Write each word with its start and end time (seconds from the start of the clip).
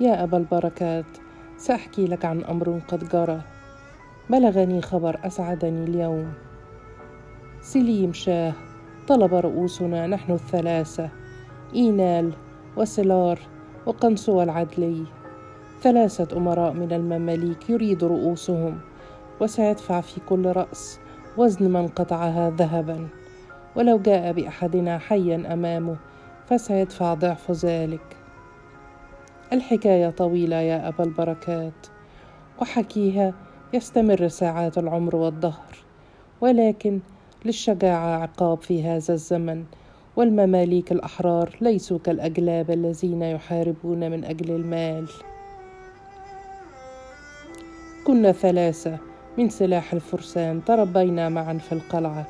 يا 0.00 0.22
أبا 0.22 0.38
البركات 0.38 1.04
سأحكي 1.56 2.06
لك 2.06 2.24
عن 2.24 2.44
أمر 2.44 2.80
قد 2.88 3.08
جرى. 3.08 3.40
بلغني 4.30 4.82
خبر 4.82 5.20
أسعدني 5.24 5.84
اليوم. 5.84 6.32
سليم 7.62 8.12
شاه 8.12 8.52
طلب 9.08 9.34
رؤوسنا 9.34 10.06
نحن 10.06 10.32
الثلاثة 10.32 11.10
إينال 11.74 12.32
وسلار 12.76 13.38
وقنصوة 13.86 14.42
العدلي 14.42 15.04
ثلاثة 15.82 16.36
أمراء 16.36 16.72
من 16.72 16.92
المماليك 16.92 17.70
يريد 17.70 18.04
رؤوسهم 18.04 18.78
وسيدفع 19.40 20.00
في 20.00 20.20
كل 20.28 20.46
رأس 20.46 21.00
وزن 21.36 21.70
من 21.70 21.88
قطعها 21.88 22.50
ذهبا. 22.50 23.08
ولو 23.76 23.98
جاء 23.98 24.32
بأحدنا 24.32 24.98
حيا 24.98 25.52
أمامه 25.52 25.96
فسيدفع 26.46 27.14
ضعف 27.14 27.50
ذلك. 27.50 28.25
الحكاية 29.52 30.10
طويلة 30.10 30.56
يا 30.56 30.88
أبا 30.88 31.04
البركات. 31.04 31.86
وحكيها 32.60 33.34
يستمر 33.74 34.28
ساعات 34.28 34.78
العمر 34.78 35.16
والدهر 35.16 35.76
ولكن 36.40 37.00
للشجاعة 37.44 38.22
عقاب 38.22 38.62
في 38.62 38.84
هذا 38.84 39.14
الزمن 39.14 39.64
والمماليك 40.16 40.92
الأحرار 40.92 41.56
ليسوا 41.60 41.98
كالأجلاب 41.98 42.70
الذين 42.70 43.22
يحاربون 43.22 44.10
من 44.10 44.24
أجل 44.24 44.50
المال. 44.50 45.08
كنا 48.06 48.32
ثلاثة 48.32 48.98
من 49.38 49.48
سلاح 49.48 49.92
الفرسان 49.92 50.64
تربينا 50.64 51.28
معا 51.28 51.54
في 51.54 51.72
القلعة 51.72 52.26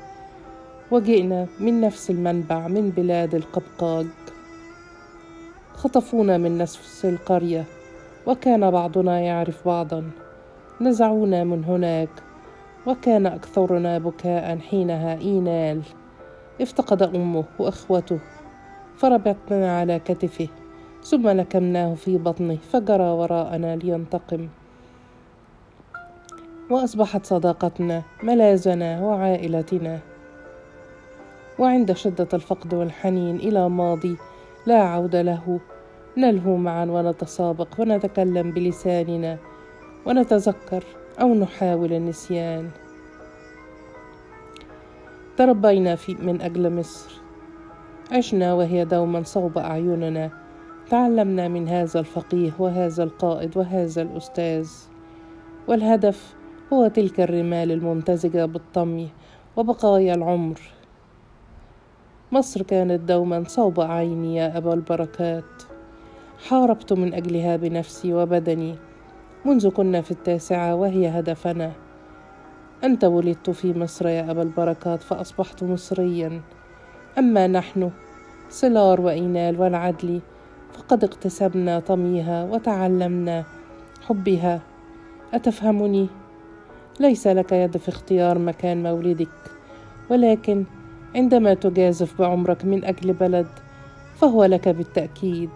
وجئنا 0.90 1.46
من 1.60 1.80
نفس 1.80 2.10
المنبع 2.10 2.68
من 2.68 2.90
بلاد 2.90 3.34
القبقاج. 3.34 4.06
خطفونا 5.76 6.38
من 6.38 6.58
نفس 6.58 7.04
القرية 7.04 7.64
وكان 8.26 8.70
بعضنا 8.70 9.20
يعرف 9.20 9.68
بعضا. 9.68 10.10
نزعونا 10.80 11.44
من 11.44 11.64
هناك 11.64 12.08
وكان 12.86 13.26
أكثرنا 13.26 13.98
بكاء 13.98 14.58
حينها 14.58 15.18
إينال. 15.20 15.82
افتقد 16.60 17.02
أمه 17.02 17.44
وإخوته 17.58 18.18
فربطنا 18.96 19.78
على 19.78 19.98
كتفه. 19.98 20.48
ثم 21.04 21.28
لكمناه 21.28 21.94
في 21.94 22.18
بطنه 22.18 22.58
فجرى 22.72 23.04
وراءنا 23.04 23.76
لينتقم. 23.76 24.48
وأصبحت 26.70 27.26
صداقتنا 27.26 28.02
ملاذنا 28.22 29.00
وعائلتنا. 29.00 29.98
وعند 31.58 31.92
شدة 31.92 32.28
الفقد 32.34 32.74
والحنين 32.74 33.36
إلى 33.36 33.68
ماضي 33.68 34.16
لا 34.66 34.82
عودة 34.82 35.22
له. 35.22 35.60
نلهو 36.18 36.56
معا 36.56 36.84
ونتسابق 36.84 37.68
ونتكلم 37.78 38.50
بلساننا 38.50 39.38
ونتذكر 40.06 40.84
أو 41.20 41.34
نحاول 41.34 41.92
النسيان. 41.92 42.70
تربينا 45.36 45.96
في 45.96 46.14
من 46.14 46.40
أجل 46.40 46.72
مصر. 46.72 47.20
عشنا 48.12 48.54
وهي 48.54 48.84
دوما 48.84 49.22
صوب 49.22 49.58
أعيننا. 49.58 50.30
تعلمنا 50.90 51.48
من 51.48 51.68
هذا 51.68 52.00
الفقيه 52.00 52.52
وهذا 52.58 53.02
القائد 53.04 53.56
وهذا 53.56 54.02
الأستاذ. 54.02 54.70
والهدف 55.68 56.34
هو 56.72 56.88
تلك 56.88 57.20
الرمال 57.20 57.72
الممتزجة 57.72 58.44
بالطمي 58.44 59.08
وبقايا 59.56 60.14
العمر. 60.14 60.60
مصر 62.32 62.62
كانت 62.62 63.00
دوما 63.00 63.44
صوب 63.48 63.80
عيني 63.80 64.36
يا 64.36 64.56
أبا 64.58 64.74
البركات. 64.74 65.65
حاربت 66.38 66.92
من 66.92 67.14
أجلها 67.14 67.56
بنفسي 67.56 68.14
وبدني 68.14 68.74
منذ 69.44 69.68
كنا 69.70 70.00
في 70.00 70.10
التاسعة 70.10 70.74
وهي 70.74 71.08
هدفنا. 71.08 71.72
أنت 72.84 73.04
ولدت 73.04 73.50
في 73.50 73.78
مصر 73.78 74.08
يا 74.08 74.30
أبا 74.30 74.42
البركات 74.42 75.02
فأصبحت 75.02 75.62
مصريا. 75.62 76.40
أما 77.18 77.46
نحن 77.46 77.90
سلار 78.48 79.00
وإينال 79.00 79.60
والعدلي 79.60 80.20
فقد 80.72 81.04
اكتسبنا 81.04 81.80
طميها 81.80 82.44
وتعلمنا 82.44 83.44
حبها. 84.08 84.60
أتفهمني؟ 85.34 86.08
ليس 87.00 87.26
لك 87.26 87.52
يد 87.52 87.76
في 87.76 87.88
اختيار 87.88 88.38
مكان 88.38 88.82
مولدك 88.82 89.28
ولكن 90.10 90.64
عندما 91.14 91.54
تجازف 91.54 92.18
بعمرك 92.18 92.64
من 92.64 92.84
أجل 92.84 93.12
بلد 93.12 93.46
فهو 94.14 94.44
لك 94.44 94.68
بالتأكيد. 94.68 95.50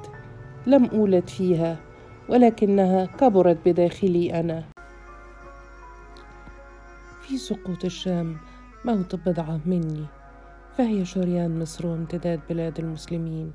لم 0.66 0.84
أولد 0.84 1.28
فيها 1.28 1.76
ولكنها 2.28 3.06
كبرت 3.06 3.58
بداخلي 3.66 4.40
أنا. 4.40 4.64
في 7.22 7.38
سقوط 7.38 7.84
الشام 7.84 8.36
موت 8.84 9.14
بضعة 9.14 9.60
مني 9.66 10.04
فهي 10.78 11.04
شريان 11.04 11.60
مصر 11.60 11.86
وامتداد 11.86 12.40
بلاد 12.50 12.78
المسلمين. 12.78 13.52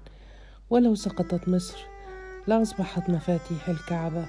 ولو 0.69 0.95
سقطت 0.95 1.49
مصر 1.49 1.77
لأصبحت 2.47 3.09
مفاتيح 3.09 3.69
الكعبة 3.69 4.25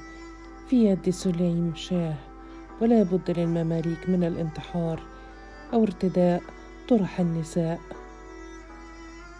في 0.68 0.84
يد 0.84 1.10
سليم 1.10 1.72
شاه 1.74 2.14
ولا 2.80 3.02
بد 3.02 3.38
للمماليك 3.38 4.08
من 4.08 4.24
الانتحار 4.24 5.02
أو 5.72 5.82
ارتداء 5.82 6.42
طرح 6.88 7.20
النساء. 7.20 7.80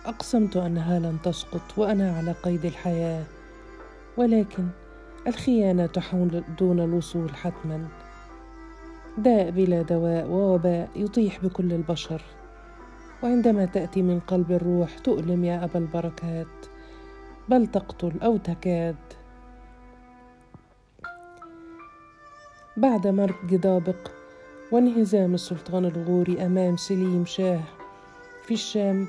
أقسمت 0.07 0.57
أنها 0.57 0.99
لن 0.99 1.19
تسقط 1.25 1.79
وأنا 1.79 2.17
على 2.17 2.33
قيد 2.33 2.65
الحياة 2.65 3.25
ولكن 4.17 4.69
الخيانة 5.27 5.87
تحول 5.87 6.45
دون 6.59 6.81
الوصول 6.81 7.35
حتما. 7.35 7.89
داء 9.19 9.51
بلا 9.51 9.83
دواء 9.83 10.27
ووباء 10.27 10.89
يطيح 10.97 11.45
بكل 11.45 11.73
البشر 11.73 12.23
وعندما 13.23 13.65
تأتي 13.65 14.03
من 14.03 14.21
قلب 14.21 14.53
الروح 14.53 14.99
تؤلم 14.99 15.45
يا 15.45 15.65
أبا 15.65 15.79
البركات 15.79 16.67
بل 17.49 17.67
تقتل 17.67 18.13
أو 18.23 18.37
تكاد. 18.37 18.97
بعد 22.77 23.07
مرج 23.07 23.35
جدابق 23.47 24.11
وانهزام 24.73 25.35
السلطان 25.35 25.85
الغوري 25.85 26.47
أمام 26.47 26.77
سليم 26.77 27.25
شاه 27.25 27.61
في 28.47 28.55
الشام 28.55 29.09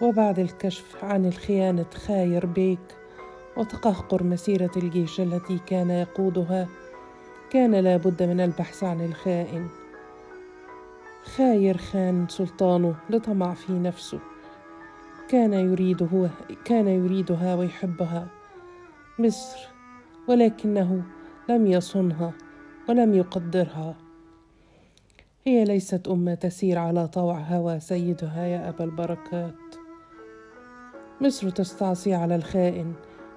وبعد 0.00 0.38
الكشف 0.38 1.04
عن 1.04 1.26
الخيانة 1.26 1.86
خاير 2.06 2.46
بيك 2.46 2.96
وتقهقر 3.56 4.22
مسيرة 4.22 4.70
الجيش 4.76 5.20
التي 5.20 5.58
كان 5.66 5.90
يقودها. 5.90 6.68
كان 7.50 7.74
لا 7.74 7.96
بد 7.96 8.22
من 8.22 8.40
البحث 8.40 8.84
عن 8.84 9.04
الخائن. 9.04 9.68
خاير 11.36 11.76
خان 11.76 12.26
سلطانه 12.28 12.94
لطمع 13.10 13.54
في 13.54 13.72
نفسه. 13.72 14.18
كان 15.28 15.52
يريده 15.52 16.30
كان 16.64 16.88
يريدها 16.88 17.54
ويحبها. 17.54 18.26
مصر 19.18 19.68
ولكنه 20.28 21.02
لم 21.48 21.66
يصنها 21.66 22.32
ولم 22.88 23.14
يقدرها. 23.14 23.94
هي 25.44 25.64
ليست 25.64 26.08
أمة 26.08 26.34
تسير 26.34 26.78
على 26.78 27.08
طوع 27.08 27.38
هوى 27.38 27.80
سيدها 27.80 28.46
يا 28.46 28.68
أبا 28.68 28.84
البركات. 28.84 29.69
مصر 31.22 31.50
تستعصي 31.50 32.14
على 32.14 32.36
الخائن 32.36 32.94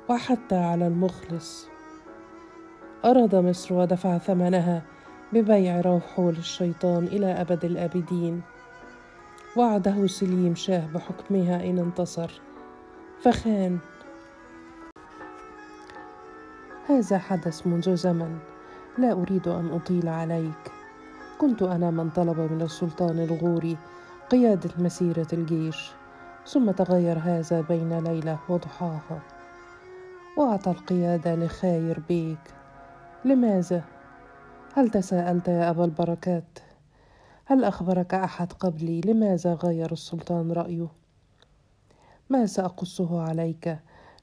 وحتى 0.10 0.56
على 0.56 0.88
المخلص. 0.88 1.68
أراد 3.06 3.36
مصر 3.36 3.74
ودفع 3.74 4.18
ثمنها 4.18 4.82
ببيع 5.34 5.82
روحه 5.82 6.32
للشيطان 6.32 7.04
إلى 7.04 7.26
أبد 7.26 7.66
الآبدين. 7.66 8.42
وعده 9.58 10.08
سليم 10.08 10.56
شاه 10.56 10.88
بحكمها 10.94 11.70
إن 11.70 11.80
انتصر. 11.80 12.42
فخان. 13.22 13.80
هذا 16.90 17.18
حدث 17.18 17.68
منذ 17.68 17.96
زمن. 17.96 18.38
لا 18.98 19.12
أريد 19.12 19.48
أن 19.48 19.72
أطيل 19.72 20.08
عليك. 20.08 20.72
كنت 21.38 21.62
أنا 21.62 21.92
من 21.92 22.10
طلب 22.10 22.40
من 22.40 22.62
السلطان 22.62 23.20
الغوري 23.20 23.78
قيادة 24.30 24.70
مسيرة 24.78 25.28
الجيش. 25.34 25.92
ثم 26.48 26.72
تغير 26.72 27.20
هذا 27.20 27.62
بين 27.62 28.00
ليلة 28.00 28.40
وضحاها. 28.50 29.22
وأعطى 30.38 30.72
القيادة 30.72 31.36
لخاير 31.36 32.00
بيك. 32.08 32.54
لماذا؟ 33.26 33.84
هل 34.76 34.90
تساءلت 34.90 35.48
يا 35.48 35.70
أبا 35.70 35.86
البركات؟ 35.86 36.60
هل 37.46 37.64
أخبرك 37.64 38.14
أحد 38.14 38.54
قبلي؟ 38.54 39.02
لماذا 39.02 39.54
غير 39.54 39.92
السلطان 39.92 40.52
رأيه؟ 40.52 40.88
ما 42.30 42.46
سأقصه 42.46 43.22
عليك. 43.22 43.78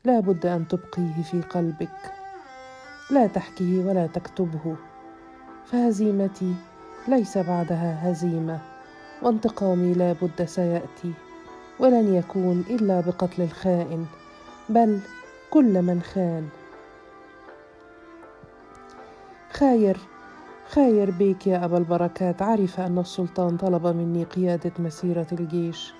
لا 0.04 0.20
بد 0.20 0.46
أن 0.46 0.68
تبقيه 0.68 1.22
في 1.22 1.40
قلبك. 1.40 2.12
لا 3.10 3.26
تحكيه 3.26 3.84
ولا 3.84 4.06
تكتبه. 4.06 4.76
فهزيمتي 5.64 6.54
ليس 7.08 7.38
بعدها 7.38 8.10
هزيمة. 8.10 8.60
وانتقامي 9.22 9.94
لا 9.94 10.12
بد 10.12 10.44
سيأتي. 10.44 11.12
ولن 11.80 12.14
يكون 12.14 12.64
إلا 12.70 13.00
بقتل 13.00 13.42
الخائن 13.42 14.06
بل 14.68 15.00
كل 15.50 15.82
من 15.82 16.02
خان. 16.02 16.48
خاير 19.52 19.98
خاير 20.68 21.10
بيك 21.10 21.46
يا 21.46 21.64
أبا 21.64 21.78
البركات. 21.78 22.42
عرف 22.42 22.80
أن 22.80 22.98
السلطان 22.98 23.56
طلب 23.56 23.86
مني 23.86 24.24
قيادة 24.24 24.72
مسيرة 24.78 25.26
الجيش 25.32 25.94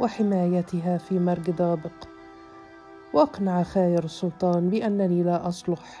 وحمايتها 0.00 0.98
في 0.98 1.18
مرج 1.18 1.50
دابق. 1.50 2.08
وأقنع 3.12 3.62
خاير 3.62 4.04
السلطان 4.04 4.70
بأنني 4.70 5.22
لا 5.22 5.48
أصلح. 5.48 6.00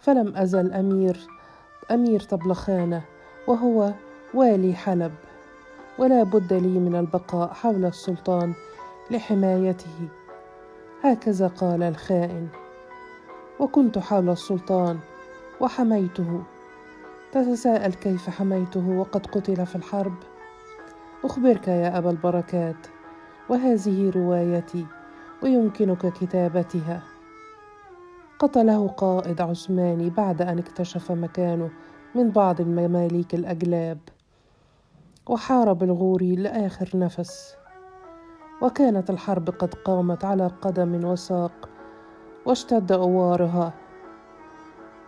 فلم 0.00 0.36
أزل 0.36 0.72
أمير 0.72 1.26
أمير 1.90 2.20
طبلخانة 2.20 3.02
وهو 3.46 3.92
والي 4.34 4.74
حلب. 4.74 5.12
ولا 5.98 6.22
بد 6.22 6.52
لي 6.52 6.78
من 6.78 6.96
البقاء 6.96 7.52
حول 7.52 7.84
السلطان 7.84 8.52
لحمايته. 9.10 10.08
هكذا 11.02 11.46
قال 11.46 11.82
الخائن. 11.82 12.48
وكنت 13.60 13.98
حول 13.98 14.30
السلطان 14.30 14.98
وحميته. 15.60 16.42
تتساءل 17.32 17.94
كيف 17.94 18.30
حميته 18.30 18.88
وقد 18.88 19.26
قتل 19.26 19.66
في 19.66 19.76
الحرب؟ 19.76 20.14
أخبرك 21.24 21.68
يا 21.68 21.98
أبا 21.98 22.10
البركات 22.10 22.86
وهذه 23.48 24.10
روايتي 24.10 24.86
ويمكنك 25.42 26.12
كتابتها. 26.12 27.02
قتله 28.38 28.88
قائد 28.88 29.40
عثماني 29.40 30.10
بعد 30.10 30.42
أن 30.42 30.58
اكتشف 30.58 31.12
مكانه 31.12 31.70
من 32.14 32.30
بعض 32.30 32.60
المماليك 32.60 33.34
الأجلاب. 33.34 33.98
وحارب 35.28 35.82
الغوري 35.82 36.36
لآخر 36.36 36.90
نفس. 36.94 37.54
وكانت 38.62 39.10
الحرب 39.10 39.50
قد 39.50 39.74
قامت 39.74 40.24
على 40.24 40.46
قدم 40.46 41.04
وساق 41.04 41.68
واشتد 42.46 42.92
أوارها. 42.92 43.72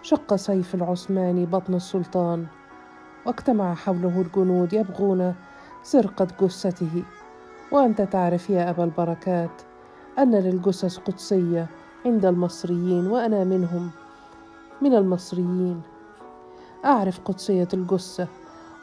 شق 0.02 0.36
سيف 0.36 0.74
العثماني 0.74 1.46
بطن 1.46 1.74
السلطان 1.74 2.46
واجتمع 3.26 3.74
حوله 3.74 4.20
الجنود 4.20 4.72
يبغون 4.72 5.34
سرقة 5.82 6.28
جثته. 6.40 7.02
وأنت 7.72 8.02
تعرف 8.02 8.50
يا 8.50 8.70
أبا 8.70 8.84
البركات 8.84 9.62
أن 10.18 10.34
للجثث 10.34 10.98
قدسية 10.98 11.66
عند 12.06 12.26
المصريين 12.26 13.06
وأنا 13.06 13.44
منهم 13.44 13.90
من 14.82 14.94
المصريين. 14.94 15.82
أعرف 16.84 17.20
قدسية 17.20 17.68
الجثة 17.74 18.28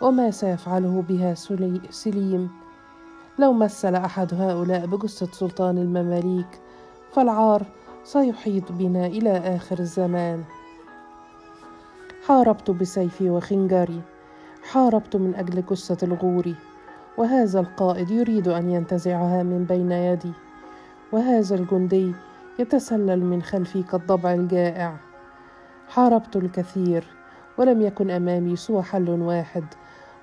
وما 0.02 0.32
سيفعله 0.32 1.04
بها 1.10 1.34
سليم. 1.90 2.50
لو 3.40 3.54
مثل 3.54 3.96
أحد 3.96 4.34
هؤلاء 4.34 4.86
بجثة 4.86 5.32
سلطان 5.32 5.78
المماليك 5.78 6.62
فالعار 7.12 7.66
سيحيط 8.04 8.72
بنا 8.72 9.06
إلى 9.06 9.38
آخر 9.38 9.80
الزمان. 9.80 10.44
حاربت 12.28 12.72
بسيفي 12.72 13.30
وخنجري 13.30 14.02
حاربت 14.72 15.16
من 15.16 15.36
أجل 15.36 15.64
جثة 15.66 16.08
الغوري 16.08 16.56
وهذا 17.18 17.60
القائد 17.60 18.12
يريد 18.12 18.48
أن 18.48 18.70
ينتزعها 18.70 19.44
من 19.44 19.66
بين 19.66 19.92
يدي 19.92 20.32
وهذا 21.12 21.56
الجندي 21.56 22.14
يتسلل 22.60 23.26
من 23.26 23.42
خلفي 23.42 23.84
كالضبع 23.84 24.34
الجائع. 24.34 24.96
حاربت 25.90 26.36
الكثير 26.36 27.08
ولم 27.58 27.82
يكن 27.82 28.12
أمامي 28.12 28.56
سوى 28.56 28.84
حل 28.84 29.10
واحد 29.10 29.64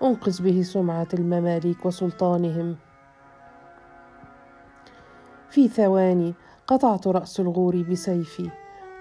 أنقذ 0.02 0.42
به 0.42 0.62
سمعة 0.62 1.08
المماليك 1.14 1.86
وسلطانهم. 1.86 2.76
في 5.50 5.68
ثواني 5.68 6.34
قطعت 6.66 7.06
رأس 7.06 7.40
الغور 7.40 7.82
بسيفي 7.82 8.50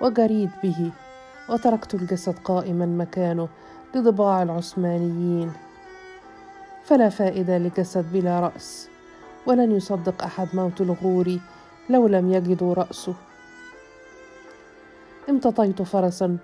وجريت 0.01 0.49
به 0.63 0.91
وتركت 1.49 1.93
الجسد 1.93 2.39
قائما 2.39 2.85
مكانه 2.85 3.49
لضباع 3.95 4.43
العثمانيين. 4.43 5.51
فلا 6.83 7.09
فائدة 7.09 7.57
لجسد 7.57 8.05
بلا 8.13 8.39
رأس 8.39 8.89
ولن 9.45 9.71
يصدق 9.71 10.23
أحد 10.23 10.47
موت 10.53 10.81
الغور 10.81 11.39
لو 11.89 12.07
لم 12.07 12.33
يجدوا 12.33 12.73
رأسه. 12.73 13.13
امتطيت 15.29 15.81
فرسا 15.81 16.37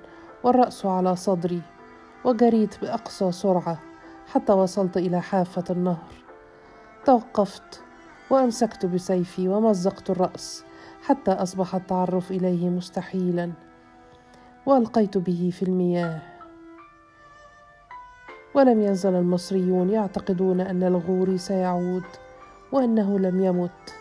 والرأس 0.44 0.86
على 0.86 1.16
صدري 1.16 1.62
وجريت 2.26 2.82
بأقصى 2.82 3.32
سرعة 3.32 3.87
حتى 4.28 4.54
وصلت 4.54 4.98
إلى 4.98 5.22
حافة 5.22 5.64
النهر. 5.70 6.14
توقفت 7.06 7.82
وأمسكت 8.30 8.86
بسيفي 8.86 9.48
ومزقت 9.48 10.10
الرأس 10.10 10.64
حتى 11.04 11.32
أصبح 11.32 11.76
التعرف 11.76 12.32
إليه 12.32 12.70
مستحيلا. 12.70 13.52
وألقيت 14.66 15.18
به 15.18 15.52
في 15.54 15.64
المياه. 15.64 16.22
ولم 18.54 18.82
يزل 18.82 19.16
المصريون 19.16 19.90
يعتقدون 19.90 20.62
أن 20.62 20.84
الغوري 20.84 21.38
سيعود 21.38 22.04
وأنه 22.72 23.20
لم 23.20 23.44
يمت. 23.44 23.96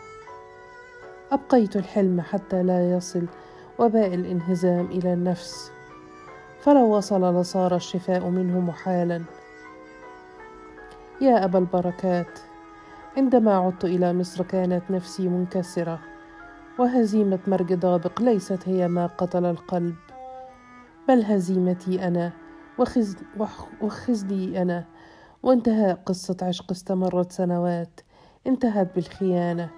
أبقيت 1.33 1.77
الحلم 1.77 2.21
حتى 2.21 2.63
لا 2.63 2.91
يصل 2.97 3.27
وباء 3.79 4.15
الانهزام 4.15 4.87
إلى 4.87 5.13
النفس. 5.13 5.71
فلو 6.61 6.97
وصل 6.97 7.41
لصار 7.41 7.77
الشفاء 7.77 8.29
منه 8.29 8.61
محالا. 8.61 9.23
يا 11.21 11.45
أبا 11.45 11.59
البركات 11.59 12.39
عندما 13.17 13.57
عدت 13.57 13.85
إلى 13.85 14.13
مصر 14.13 14.45
كانت 14.45 14.91
نفسي 14.91 15.29
منكسرة 15.29 15.99
وهزيمة 16.79 17.39
مرج 17.47 17.75
ضابق 17.75 18.23
ليست 18.23 18.69
هي 18.69 18.89
ما 18.89 19.07
قتل 19.07 19.45
القلب 19.45 19.97
بل 21.09 21.23
هزيمتي 21.25 22.07
أنا 22.09 22.33
وخز 22.79 23.17
وخزلي 23.81 24.63
أنا 24.63 24.85
وانتهاء 25.43 26.03
قصة 26.07 26.37
عشق 26.43 26.71
استمرت 26.71 27.33
سنوات 27.33 28.01
انتهت 28.47 28.95
بالخيانة. 28.95 29.71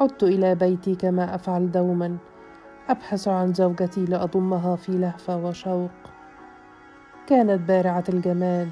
عدت 0.00 0.22
إلى 0.22 0.54
بيتي 0.54 0.94
كما 0.94 1.34
أفعل 1.34 1.70
دوما 1.70 2.16
أبحث 2.88 3.28
عن 3.28 3.54
زوجتي 3.54 4.04
لأضمها 4.04 4.76
في 4.76 4.92
لهفة 4.92 5.36
وشوق. 5.36 5.90
كانت 7.26 7.68
بارعة 7.68 8.04
الجمال. 8.08 8.68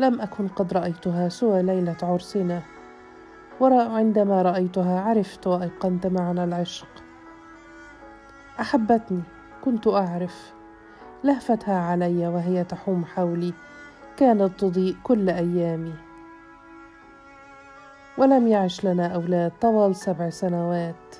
لم 0.00 0.20
أكن 0.20 0.48
قد 0.48 0.72
رأيتها 0.72 1.28
سوى 1.28 1.62
ليلة 1.62 1.96
عرسنا 2.02 2.62
وعندما 3.60 4.42
رأيتها 4.42 5.00
عرفت 5.00 5.46
وأيقنت 5.46 6.06
معنى 6.06 6.44
العشق. 6.44 6.88
أحبتني 8.60 9.22
كنت 9.64 9.86
أعرف. 9.86 10.52
لهفتها 11.24 11.78
علي 11.78 12.28
وهي 12.28 12.64
تحوم 12.64 13.04
حولي. 13.04 13.52
كانت 14.16 14.60
تضيء 14.60 14.96
كل 15.02 15.30
أيامي. 15.30 15.94
ولم 18.18 18.48
يعش 18.48 18.84
لنا 18.84 19.06
أولاد 19.06 19.52
طوال 19.60 19.96
سبع 19.96 20.30
سنوات. 20.30 21.14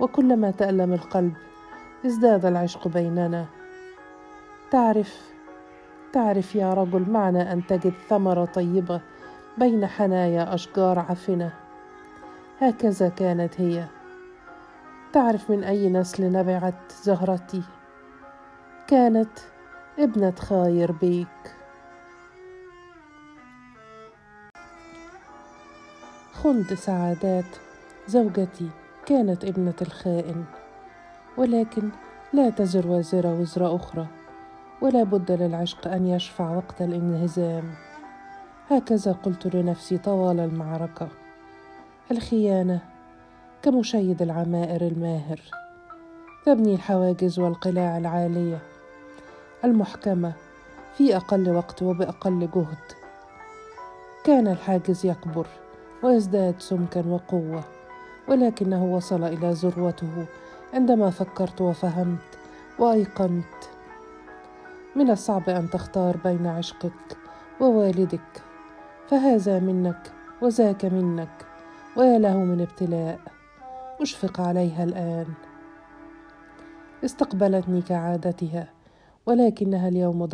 وكلما 0.00 0.50
تألم 0.50 0.92
القلب 0.92 1.34
ازداد 2.06 2.44
العشق 2.44 2.88
بيننا. 2.88 3.46
تعرف 4.70 5.35
تعرف 6.16 6.54
يا 6.54 6.74
رجل 6.74 7.10
معنى 7.10 7.52
أن 7.52 7.66
تجد 7.66 7.92
ثمرة 8.08 8.44
طيبة 8.44 9.00
بين 9.58 9.86
حنايا 9.86 10.54
أشجار 10.54 10.98
عفنة؟ 10.98 11.52
هكذا 12.60 13.08
كانت 13.08 13.60
هي. 13.60 13.84
تعرف 15.12 15.50
من 15.50 15.64
أي 15.64 15.88
نسل 15.88 16.32
نبعت 16.32 16.92
زهرتي؟ 17.02 17.62
كانت 18.86 19.38
ابنة 19.98 20.34
خاير 20.38 20.92
بيك. 20.92 21.56
خند 26.32 26.74
سعادات 26.74 27.56
زوجتي 28.08 28.70
كانت 29.06 29.44
ابنة 29.44 29.76
الخائن 29.82 30.44
ولكن 31.36 31.90
لا 32.32 32.50
تزر 32.50 32.86
وازرة 32.86 33.40
وزر 33.40 33.76
أخرى. 33.76 34.06
ولا 34.80 35.02
بد 35.02 35.32
للعشق 35.32 35.88
أن 35.88 36.06
يشفع 36.06 36.56
وقت 36.56 36.82
الانهزام. 36.82 37.74
هكذا 38.70 39.12
قلت 39.12 39.54
لنفسي 39.54 39.98
طوال 39.98 40.40
المعركة. 40.40 41.08
الخيانة 42.10 42.80
كمشيد 43.62 44.22
العمائر 44.22 44.86
الماهر. 44.86 45.40
تبني 46.46 46.74
الحواجز 46.74 47.38
والقلاع 47.38 47.98
العالية. 47.98 48.58
المحكمة 49.64 50.32
في 50.96 51.16
أقل 51.16 51.50
وقت 51.50 51.82
وبأقل 51.82 52.48
جهد. 52.54 52.92
كان 54.24 54.48
الحاجز 54.48 55.06
يكبر 55.06 55.46
ويزداد 56.02 56.54
سمكا 56.58 57.04
وقوة 57.06 57.64
ولكنه 58.28 58.84
وصل 58.84 59.24
إلى 59.24 59.50
ذروته 59.50 60.26
عندما 60.74 61.10
فكرت 61.10 61.60
وفهمت 61.60 62.38
وأيقنت. 62.78 63.75
من 64.96 65.10
الصعب 65.10 65.48
أن 65.48 65.70
تختار 65.70 66.16
بين 66.24 66.46
عشقك 66.46 67.16
ووالدك. 67.60 68.42
فهذا 69.08 69.60
منك 69.60 70.12
وذاك 70.42 70.84
منك 70.84 71.46
ويا 71.96 72.18
له 72.18 72.36
من 72.36 72.60
ابتلاء. 72.60 73.20
أشفق 74.00 74.40
عليها 74.40 74.84
الآن. 74.84 75.26
استقبلتني 77.04 77.82
كعادتها 77.82 78.68
ولكنها 79.26 79.88
اليوم 79.88 80.24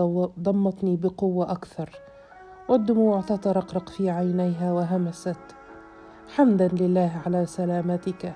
ضمتني 0.41 0.97
بقوة 0.97 1.53
أكثر. 1.53 1.91
والدموع 2.69 3.21
تترقرق 3.21 3.89
في 3.89 4.11
عينيها 4.11 4.73
وهمست. 4.73 5.39
حمدا 6.37 6.69
لله 6.69 7.23
على 7.27 7.47
سلامتك 7.47 8.35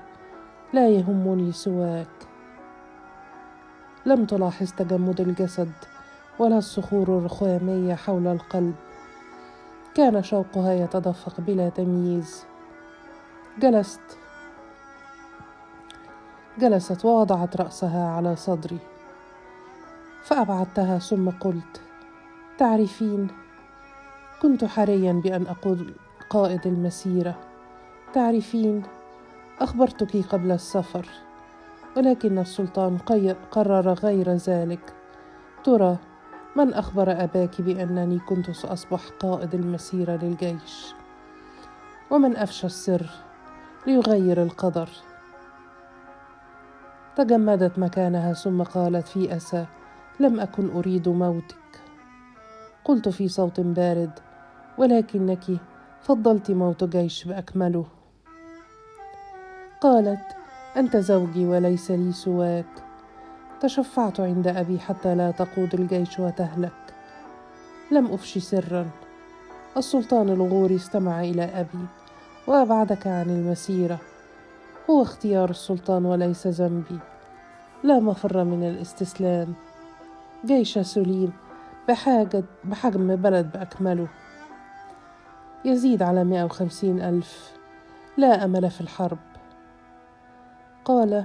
لا 0.72 0.88
يهمني 0.88 1.52
سواك. 1.52 2.08
لم 4.06 4.24
تلاحظ 4.24 4.72
تجمد 4.72 5.20
الجسد. 5.20 5.72
ولا 6.38 6.58
الصخور 6.58 7.18
الرخامية 7.18 7.94
حول 7.94 8.26
القلب. 8.26 8.74
كان 9.94 10.22
شوقها 10.22 10.72
يتدفق 10.72 11.40
بلا 11.40 11.68
تمييز. 11.68 12.44
جلست. 13.58 14.00
جلست 16.58 17.04
ووضعت 17.04 17.56
رأسها 17.56 18.08
على 18.08 18.36
صدري. 18.36 18.78
فأبعدتها 20.24 20.98
ثم 20.98 21.30
قلت 21.30 21.80
تعرفين 22.58 23.28
كنت 24.42 24.64
حريا 24.64 25.12
بأن 25.12 25.46
أقول 25.46 25.94
قائد 26.30 26.66
المسيرة. 26.66 27.34
تعرفين 28.12 28.82
أخبرتك 29.60 30.16
قبل 30.16 30.52
السفر 30.52 31.08
ولكن 31.96 32.38
السلطان 32.38 32.98
قرر 33.50 33.92
غير 33.92 34.30
ذلك. 34.30 34.92
ترى 35.64 35.96
من 36.56 36.74
أخبر 36.74 37.12
أباك 37.12 37.60
بأنني 37.60 38.18
كنت 38.18 38.50
سأصبح 38.50 39.08
قائد 39.20 39.54
المسيرة 39.54 40.16
للجيش؟ 40.22 40.94
ومن 42.10 42.36
أفشى 42.36 42.66
السر 42.66 43.10
ليغير 43.86 44.42
القدر؟ 44.42 44.88
تجمدت 47.16 47.78
مكانها 47.78 48.32
ثم 48.32 48.62
قالت 48.62 49.08
في 49.08 49.36
أسى 49.36 49.66
لم 50.20 50.40
أكن 50.40 50.70
أريد 50.70 51.08
موتك. 51.08 51.82
قلت 52.84 53.08
في 53.08 53.28
صوت 53.28 53.60
بارد 53.60 54.10
ولكنك 54.78 55.44
فضلت 56.00 56.50
موت 56.50 56.84
جيش 56.84 57.24
بأكمله. 57.24 57.86
قالت 59.80 60.36
أنت 60.76 60.96
زوجي 60.96 61.46
وليس 61.46 61.90
لي 61.90 62.12
سواك. 62.12 62.85
تشفعت 63.60 64.20
عند 64.20 64.48
أبي 64.48 64.78
حتى 64.78 65.14
لا 65.14 65.30
تقود 65.30 65.74
الجيش 65.74 66.18
وتهلك. 66.18 66.72
لم 67.90 68.12
أفشي 68.12 68.40
سرا. 68.40 68.86
السلطان 69.76 70.28
الغوري 70.28 70.76
استمع 70.76 71.20
إلى 71.20 71.42
أبي 71.42 71.86
وأبعدك 72.46 73.06
عن 73.06 73.30
المسيرة. 73.30 73.98
هو 74.90 75.02
اختيار 75.02 75.50
السلطان 75.50 76.04
وليس 76.04 76.46
ذنبي. 76.46 76.98
لا 77.84 78.00
مفر 78.00 78.44
من 78.44 78.68
الاستسلام. 78.68 79.54
جيش 80.44 80.78
سليم 80.78 81.32
بحاجة 81.88 82.44
بحجم 82.64 83.16
بلد 83.16 83.52
بأكمله. 83.52 84.08
يزيد 85.64 86.02
على 86.02 86.24
مئة 86.24 86.44
وخمسين 86.44 87.00
ألف. 87.00 87.52
لا 88.16 88.44
أمل 88.44 88.70
في 88.70 88.80
الحرب. 88.80 89.18
قال 90.84 91.24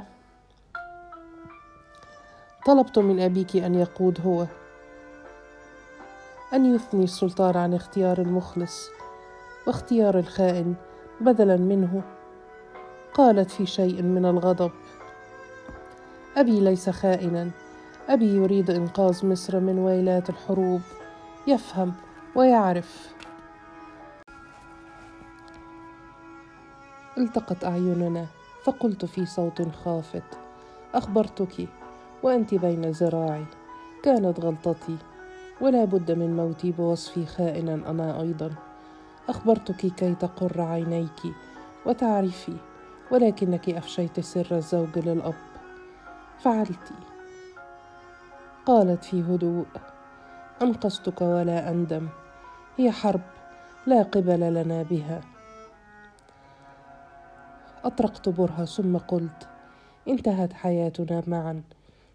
طلبت 2.66 3.00
من 3.00 3.20
أبيك 3.20 3.56
أن 3.56 3.76
يقود 3.76 4.22
هو 4.26 4.48
أن 6.54 6.76
يثني 6.76 7.04
السلطان 7.04 7.58
عن 7.58 7.74
اختيار 7.74 8.22
المخلص 8.22 8.90
واختيار 9.68 10.20
الخائن 10.20 10.76
بدلا 11.22 11.58
منه. 11.58 12.02
قالت 13.14 13.52
في 13.52 13.66
شيء 13.66 14.02
من 14.02 14.26
الغضب 14.26 14.72
أبي 16.38 16.60
ليس 16.60 16.90
خائنا 16.90 17.52
أبي 18.10 18.36
يريد 18.36 18.70
إنقاذ 18.70 19.26
مصر 19.26 19.60
من 19.60 19.80
ويلات 19.80 20.30
الحروب 20.30 20.82
يفهم 21.48 21.94
ويعرف. 22.36 23.14
التقت 27.18 27.64
أعيننا 27.64 28.26
فقلت 28.64 29.06
في 29.06 29.26
صوت 29.26 29.62
خافت 29.84 30.24
أخبرتك 30.96 31.68
وأنت 32.24 32.56
بين 32.56 32.92
ذراعي. 32.92 33.46
كانت 34.04 34.40
غلطتي 34.40 34.98
ولا 35.62 35.86
بد 35.86 36.12
من 36.12 36.36
موتي 36.36 36.72
بوصفي 36.72 37.26
خائنا 37.26 37.74
أنا 37.74 38.22
أيضا. 38.22 38.52
أخبرتك 39.30 39.76
كي 39.76 40.16
تقر 40.16 40.62
عينيك 40.62 41.22
وتعرفي 41.86 42.56
ولكنك 43.12 43.70
أفشيت 43.70 44.20
سر 44.20 44.48
الزوج 44.52 45.00
للأب. 45.00 45.34
فعلت. 46.40 46.92
قالت 48.66 49.04
في 49.04 49.22
هدوء 49.22 49.66
أنقذتك 50.62 51.22
ولا 51.22 51.70
أندم. 51.70 52.08
هي 52.78 52.92
حرب 52.92 53.22
لا 53.86 54.04
قبل 54.04 54.54
لنا 54.54 54.84
بها. 54.84 55.22
أطرقت 57.84 58.30
برهة 58.30 58.66
ثم 58.66 58.98
قلت 58.98 59.48
انتهت 60.08 60.54
حياتنا 60.54 61.24
معا. 61.28 61.62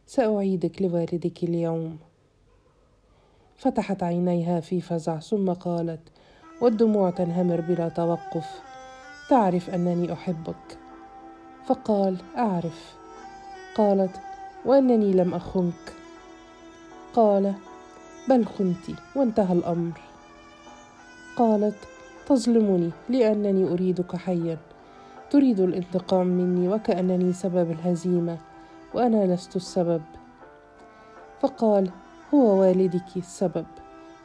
سأعيدك 0.09 0.83
لوالدك 0.83 1.45
اليوم. 1.45 1.99
فتحت 3.57 4.03
عينيها 4.03 4.61
في 4.61 4.81
فزع 4.81 5.19
ثم 5.19 5.53
قالت 5.53 6.01
والدموع 6.61 7.11
تنهمر 7.11 7.61
بلا 7.61 7.89
توقف. 7.89 8.61
تعرف 9.31 9.71
أنني 9.71 10.13
أحبك. 10.13 10.79
فقال 11.67 12.17
أعرف. 12.39 12.95
قالت 13.77 14.11
وأنني 14.65 15.13
لم 15.13 15.35
أخنك. 15.35 15.95
قال 17.15 17.55
بل 18.29 18.45
خنت 18.45 18.99
وانتهى 19.17 19.53
الأمر. 19.53 20.01
قالت 21.37 21.77
تظلمني 22.29 22.91
لأنني 23.09 23.73
أريدك 23.73 24.17
حيا. 24.17 24.59
تريد 25.31 25.61
الانتقام 25.61 26.27
مني 26.27 26.69
وكأنني 26.69 27.33
سبب 27.33 27.71
الهزيمة. 27.71 28.39
وأنا 28.97 29.35
لست 29.35 29.57
السبب. 29.57 30.03
فقال 31.41 31.91
هو 32.35 32.61
والدك 32.61 33.17
السبب 33.17 33.67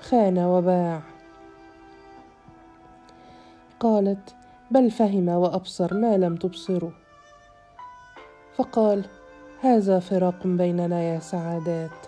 خان 0.02 0.40
وباع. 0.40 1.02
قالت 3.80 4.36
بل 4.72 4.92
فهم 4.92 5.30
وأبصر 5.30 5.94
ما 5.94 6.18
لم 6.18 6.36
تبصره 6.36 6.92
فقال 8.56 9.06
هذا 9.62 10.00
فراق 10.00 10.48
بيننا 10.48 11.02
يا 11.02 11.20
سعادات. 11.20 12.00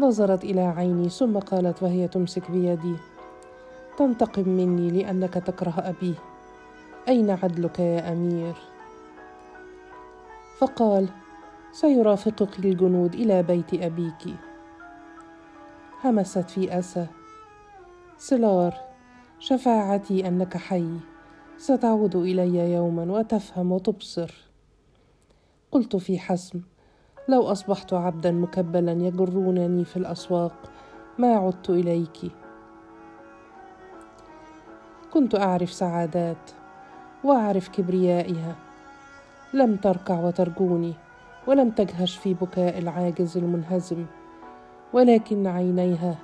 نظرت 0.00 0.44
إلى 0.44 0.60
عيني 0.60 1.08
ثم 1.08 1.38
قالت 1.38 1.82
وهي 1.82 2.08
تمسك 2.08 2.50
بيدي 2.50 2.96
تنتقم 3.98 4.48
مني 4.48 4.90
لأنك 4.90 5.34
تكره 5.34 5.74
أبي. 5.78 6.14
أين 7.08 7.30
عدلك 7.30 7.78
يا 7.78 8.12
أمير؟ 8.12 8.71
فقال 10.62 11.08
سيرافقك 11.72 12.58
الجنود 12.58 13.14
إلى 13.14 13.42
بيت 13.42 13.74
أبيك. 13.74 14.36
همست 16.04 16.50
في 16.50 16.78
أسى. 16.78 17.06
سلار 18.16 18.74
شفاعتي 19.38 20.28
أنك 20.28 20.56
حي. 20.56 20.88
ستعود 21.56 22.16
إلي 22.16 22.72
يوما 22.74 23.18
وتفهم 23.18 23.72
وتبصر. 23.72 24.34
قلت 25.72 25.96
في 25.96 26.18
حسم 26.18 26.60
لو 27.28 27.42
أصبحت 27.42 27.92
عبدا 27.92 28.30
مكبلا 28.30 28.92
يجرونني 28.92 29.84
في 29.84 29.96
الأسواق 29.96 30.70
ما 31.18 31.34
عدت 31.36 31.70
إليكِ. 31.70 32.32
كنت 35.12 35.34
أعرف 35.34 35.72
سعادات 35.72 36.50
وأعرف 37.24 37.68
كبريائها. 37.68 38.56
لم 39.54 39.76
تركع 39.76 40.20
وترجوني 40.20 40.94
ولم 41.46 41.70
تجهش 41.70 42.16
في 42.16 42.34
بكاء 42.34 42.78
العاجز 42.78 43.36
المنهزم 43.36 44.04
ولكن 44.92 45.46
عينيها 45.46 46.18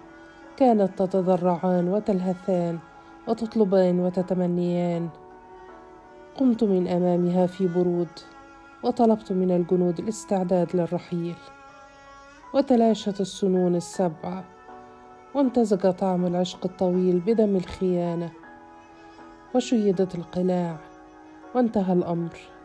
كانت 0.56 1.02
تتضرعان 1.02 1.88
وتلهثان 1.88 2.78
وتطلبان 3.28 4.00
وتتمنيان. 4.00 5.08
قمت 6.37 6.64
من 6.64 6.88
أمامها 6.88 7.47
في 7.47 7.68
برود 7.68 8.08
وطلبت 8.82 9.32
من 9.32 9.50
الجنود 9.50 9.99
الاستعداد 9.99 10.76
للرحيل. 10.76 11.35
وتلاشت 12.54 13.20
السنون 13.20 13.76
السبعه 13.76 14.44
وامتزج 15.35 15.90
طعم 15.90 16.26
العشق 16.26 16.66
الطويل 16.66 17.18
بدم 17.18 17.56
الخيانة 17.56 18.30
وشيدت 19.54 20.14
القلاع 20.14 20.76
وانتهى 21.54 21.92
الأمر. 21.92 22.58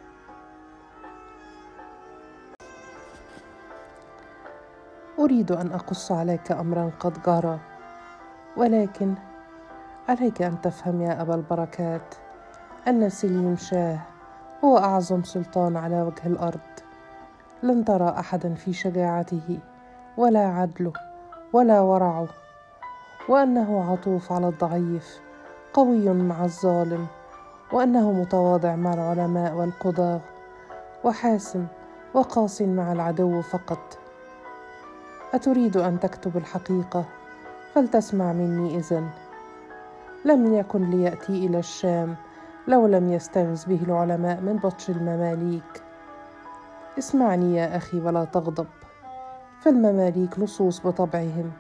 أريد 5.20 5.52
أن 5.52 5.72
أقص 5.72 6.12
عليك 6.12 6.52
امرا 6.52 6.92
قد 7.00 7.24
جرى 7.24 7.60
ولكن 8.58 9.14
عليك 10.10 10.42
أن 10.42 10.62
تفهم 10.62 11.02
يا 11.02 11.22
أبا 11.22 11.36
البركات 11.36 12.16
أن 12.88 13.10
سليم 13.10 13.56
شاه 13.56 14.00
هو 14.64 14.78
أعظم 14.78 15.24
سلطان 15.24 15.78
على 15.78 16.02
وجه 16.02 16.28
الأرض. 16.28 16.60
لن 17.64 17.86
ترى 17.86 18.10
أحدا 18.20 18.54
في 18.54 18.74
شجاعته 18.74 19.60
ولا 20.18 20.48
عدله 20.48 20.94
ولا 21.54 21.82
ورعه 21.82 22.28
وأنه 23.30 23.92
عطوف 23.92 24.32
على 24.32 24.48
الضعيف 24.48 25.20
قوي 25.74 26.10
مع 26.10 26.44
الظالم 26.44 27.08
وأنه 27.74 28.12
متواضع 28.12 28.76
مع 28.76 28.94
العلماء 28.94 29.54
والقضاة 29.54 30.20
وحاسم 31.04 31.68
وقاس 32.14 32.62
مع 32.62 32.92
العدو 32.92 33.42
فقط. 33.42 34.03
أتريد 35.34 35.78
أن 35.78 36.00
تكتب 36.00 36.38
الحقيقة؟ 36.38 37.06
فلتسمع 37.74 38.34
مني 38.34 38.78
إذن. 38.78 39.10
لم 40.26 40.54
يكن 40.54 40.90
ليأتي 40.90 41.46
إلى 41.46 41.60
الشام 41.60 42.16
لو 42.68 42.88
لم 42.88 43.12
يستغز 43.12 43.66
به 43.66 43.84
العلماء 43.84 44.42
من 44.42 44.58
بطش 44.58 44.90
المماليك. 44.90 45.84
اسمعني 46.98 47.56
يا 47.56 47.78
أخي 47.78 48.00
ولا 48.00 48.26
تغضب. 48.26 48.68
فالمماليك 49.62 50.40
لصوص 50.40 50.88
بطبعهم 50.88 51.52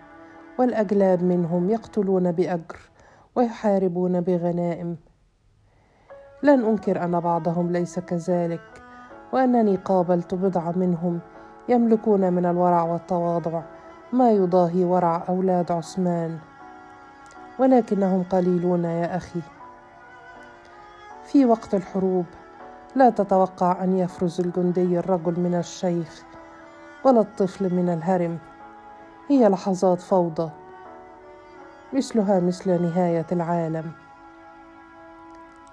والأجلاب 0.59 1.23
منهم 1.23 1.69
يقتلون 1.69 2.31
بأجر 2.31 2.79
ويحاربون 3.35 4.21
بغنائم. 4.21 4.97
لن 6.43 6.65
أنكر 6.65 7.03
أن 7.03 7.19
بعضهم 7.19 7.71
ليس 7.71 7.99
كذلك 7.99 8.83
وأنني 9.33 9.75
قابلت 9.75 10.33
بضعة 10.33 10.71
منهم 10.71 11.19
يملكون 11.69 12.33
من 12.33 12.45
الورع 12.45 12.83
والتواضع 12.83 13.61
ما 14.13 14.31
يضاهي 14.31 14.83
ورع 14.83 15.23
أولاد 15.29 15.71
عثمان. 15.71 16.39
ولكنهم 17.59 18.23
قليلون 18.23 18.85
يا 18.85 19.17
أخي. 19.17 19.41
في 21.23 21.45
وقت 21.45 21.75
الحروب 21.75 22.25
لا 22.95 23.09
تتوقع 23.09 23.83
أن 23.83 23.97
يفرز 23.97 24.41
الجندي 24.41 24.99
الرجل 24.99 25.39
من 25.39 25.55
الشيخ 25.55 26.23
ولا 27.03 27.19
الطفل 27.21 27.75
من 27.75 27.89
الهرم. 27.89 28.37
هي 29.29 29.49
لحظات 29.49 30.01
فوضى 30.01 30.49
مثلها 31.93 32.39
مثل 32.39 32.81
نهاية 32.81 33.25
العالم. 33.31 33.91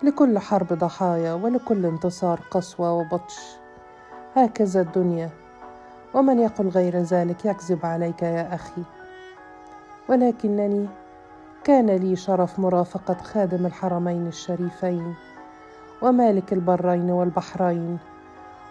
لكل 0.03 0.39
حرب 0.39 0.73
ضحايا 0.73 1.33
ولكل 1.33 1.87
انتصار 1.87 2.41
قسوة 2.51 2.93
وبطش. 2.93 3.57
هكذا 4.37 4.81
الدنيا 4.81 5.31
ومن 6.15 6.39
يقل 6.39 6.69
غير 6.69 6.97
ذلك 6.97 7.45
يكذب 7.45 7.87
عليك 7.87 8.23
يا 8.23 8.55
أخي. 8.55 8.83
ولكنني 10.09 10.87
كان 11.65 11.91
لي 11.91 12.17
شرف 12.17 12.59
مرافقة 12.59 13.15
خادم 13.15 13.67
الحرمين 13.67 14.27
الشريفين 14.27 15.15
ومالك 16.03 16.53
البرين 16.53 17.11
والبحرين 17.11 17.99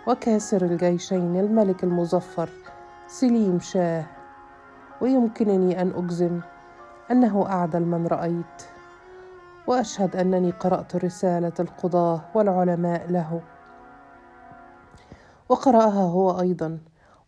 وكاسر 0.08 0.62
الجيشين 0.62 1.40
الملك 1.40 1.84
المظفر 1.84 2.50
سليم 3.08 3.60
شاه. 3.60 4.06
ويمكنني 5.02 5.82
أن 5.82 5.94
أجزم 5.98 6.40
أنه 7.12 7.46
أعدل 7.50 7.82
من 7.82 8.08
رأيت 8.08 8.64
وأشهد 9.68 10.16
أنني 10.16 10.52
قرأت 10.52 10.96
رسالة 10.96 11.54
القضاة 11.60 12.22
والعلماء 12.36 13.12
له. 13.12 13.42
وقرأها 15.50 16.04
هو 16.04 16.40
أيضا 16.40 16.78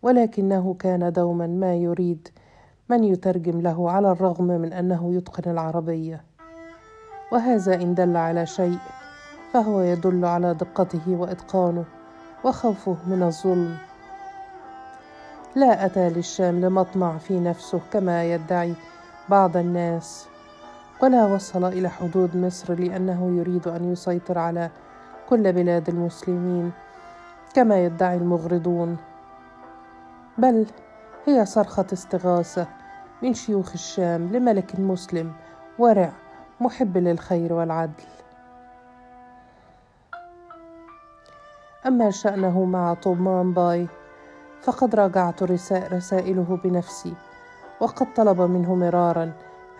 ولكنه 0.01 0.75
كان 0.79 1.11
دوما 1.11 1.47
ما 1.47 1.75
يريد 1.75 2.27
من 2.89 3.03
يترجم 3.03 3.61
له 3.61 3.91
على 3.91 4.11
الرغم 4.11 4.47
من 4.47 4.73
أنه 4.73 5.13
يتقن 5.13 5.51
العربية. 5.51 6.23
وهذا 7.31 7.75
إن 7.75 7.95
دل 7.95 8.17
على 8.17 8.45
شيء 8.45 8.77
فهو 9.53 9.81
يدل 9.81 10.25
على 10.25 10.53
دقته 10.53 11.01
وإتقانه 11.07 11.85
وخوفه 12.45 12.97
من 13.07 13.23
الظلم. 13.23 13.77
لا 15.55 15.85
أتى 15.85 16.09
للشام 16.09 16.61
لمطمع 16.61 17.17
في 17.17 17.39
نفسه 17.39 17.81
كما 17.93 18.33
يدعي 18.33 18.73
بعض 19.29 19.57
الناس 19.57 20.27
ولا 21.03 21.25
وصل 21.25 21.65
إلى 21.65 21.89
حدود 21.89 22.37
مصر 22.37 22.73
لأنه 22.73 23.37
يريد 23.37 23.67
أن 23.67 23.91
يسيطر 23.91 24.37
على 24.37 24.69
كل 25.29 25.53
بلاد 25.53 25.89
المسلمين 25.89 26.71
كما 27.53 27.85
يدعي 27.85 28.17
المغرضون 28.17 28.97
بل 30.41 30.65
هي 31.25 31.45
صرخة 31.45 31.85
استغاثة 31.93 32.67
من 33.21 33.33
شيوخ 33.33 33.71
الشام 33.73 34.27
لملك 34.31 34.79
مسلم 34.79 35.33
ورع 35.79 36.11
محب 36.59 36.97
للخير 36.97 37.53
والعدل. 37.53 38.03
أما 41.87 42.11
شأنه 42.11 42.65
مع 42.65 42.93
طومان 42.93 43.53
باي 43.53 43.87
فقد 44.61 44.95
راجعت 44.95 45.43
رسائله 45.93 46.59
بنفسي 46.63 47.13
وقد 47.79 48.13
طلب 48.13 48.41
منه 48.41 48.75
مرارا 48.75 49.31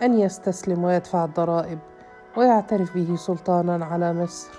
أن 0.02 0.18
يستسلم 0.18 0.84
ويدفع 0.84 1.24
الضرائب 1.24 1.78
ويعترف 2.36 2.94
به 2.94 3.16
سلطانا 3.16 3.84
على 3.84 4.12
مصر. 4.12 4.50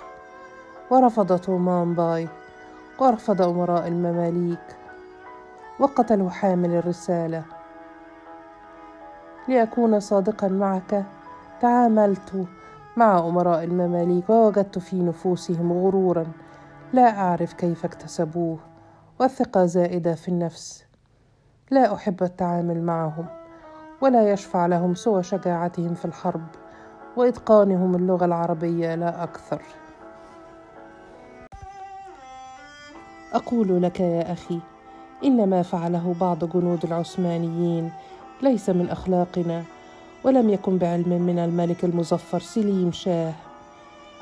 ورفض 0.90 1.40
تومان 1.40 1.94
باي 1.94 2.28
ورفض 2.98 3.42
أمراء 3.42 3.88
المماليك 3.88 4.83
وقتلوا 5.80 6.30
حامل 6.30 6.70
الرسالة. 6.70 7.44
لأكون 9.48 10.00
صادقا 10.00 10.48
معك 10.48 11.04
تعاملت 11.60 12.46
مع 12.96 13.18
أمراء 13.18 13.64
المماليك 13.64 14.30
ووجدت 14.30 14.78
في 14.78 15.02
نفوسهم 15.02 15.72
غرورا. 15.72 16.26
لا 16.92 17.18
أعرف 17.18 17.52
كيف 17.52 17.84
اكتسبوه 17.84 18.58
والثقة 19.20 19.64
زائدة 19.64 20.14
في 20.14 20.28
النفس. 20.28 20.84
لا 21.70 21.94
أحب 21.94 22.22
التعامل 22.22 22.82
معهم 22.82 23.26
ولا 24.00 24.32
يشفع 24.32 24.66
لهم 24.66 24.94
سوى 24.94 25.22
شجاعتهم 25.22 25.94
في 25.94 26.04
الحرب 26.04 26.46
وإتقانهم 27.16 27.94
اللغة 27.94 28.24
العربية 28.24 28.94
لا 28.94 29.22
أكثر. 29.22 29.62
أقول 33.32 33.82
لك 33.82 34.00
يا 34.00 34.32
أخي 34.32 34.60
إن 35.24 35.48
ما 35.48 35.62
فعله 35.62 36.14
بعض 36.20 36.44
جنود 36.44 36.84
العثمانيين 36.84 37.92
ليس 38.42 38.70
من 38.70 38.88
أخلاقنا 38.90 39.64
ولم 40.24 40.50
يكن 40.50 40.78
بعلم 40.78 41.22
من 41.22 41.38
الملك 41.38 41.84
المظفر 41.84 42.40
سليم 42.40 42.92
شاه. 42.92 43.32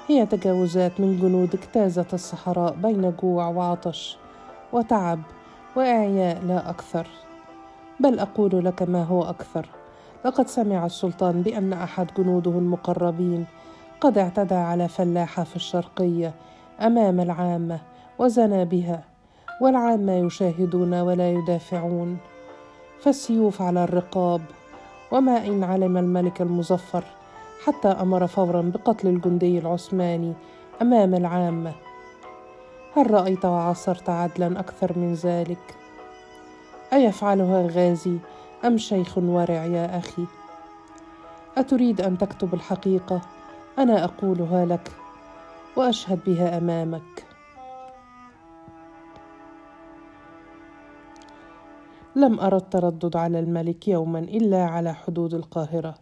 هي 0.09 0.27
تجاوزات 0.27 1.01
من 1.01 1.19
جنود 1.21 1.55
اجتازت 1.55 2.15
الصحراء 2.15 2.75
بين 2.83 3.13
جوع 3.23 3.47
وعطش 3.47 4.17
وتعب 4.73 5.19
وإعياء 5.77 6.43
لا 6.45 6.71
أكثر. 6.71 7.07
بل 8.01 8.19
أقول 8.19 8.65
لك 8.65 8.83
ما 8.83 9.03
هو 9.03 9.23
أكثر. 9.23 9.69
لقد 10.25 10.49
سمع 10.49 10.87
السلطان 10.87 11.43
بأن 11.43 11.73
أحد 11.73 12.07
جنوده 12.19 12.51
المقربين 12.51 13.47
قد 14.01 14.19
اعتدى 14.19 14.55
على 14.55 14.89
فلاحة 14.89 15.45
في 15.45 15.57
الشرقية 15.57 16.35
أمام 16.81 17.21
العامة 17.21 17.81
وزنى 18.19 18.65
بها 18.65 19.12
والعامه 19.63 20.13
يشاهدون 20.13 20.95
ولا 20.95 21.31
يدافعون. 21.33 22.19
فالسيوف 23.01 23.63
على 23.63 23.85
الرقاب 23.85 24.41
وما 25.13 25.47
إن 25.47 25.65
علم 25.65 25.97
الملك 25.97 26.41
المظفر 26.41 27.05
حتى 27.65 27.89
أمر 27.89 28.27
فورا 28.27 28.63
بقتل 28.63 29.09
الجندي 29.09 29.59
العثماني 29.59 30.33
أمام 30.83 31.15
العامه 31.15 31.73
هل 32.97 33.11
رأيت 33.11 33.45
وعصرت 33.45 34.11
عدلا 34.11 34.61
أكثر 34.61 34.99
من 34.99 35.15
ذلك؟ 35.15 35.75
أيفعلها 36.93 37.67
غازي 37.67 38.19
أم 38.65 38.79
شيخ 38.79 39.19
ورع 39.19 39.65
يا 39.65 39.99
أخي؟ 39.99 40.25
أتريد 41.59 42.01
أن 42.01 42.19
تكتب 42.19 42.55
الحقيقة؟ 42.55 43.21
أنا 43.79 44.05
أقولها 44.05 44.65
لك 44.65 44.91
وأشهد 45.77 46.19
بها 46.27 46.59
أمامك. 46.59 47.32
لم 52.17 52.41
أرى 52.41 52.57
التردد 52.57 53.17
على 53.17 53.39
الملك 53.39 53.89
يوما 53.89 54.19
إلا 54.19 54.65
على 54.65 54.95
حدود 54.95 55.35
القاهرة. 55.35 55.95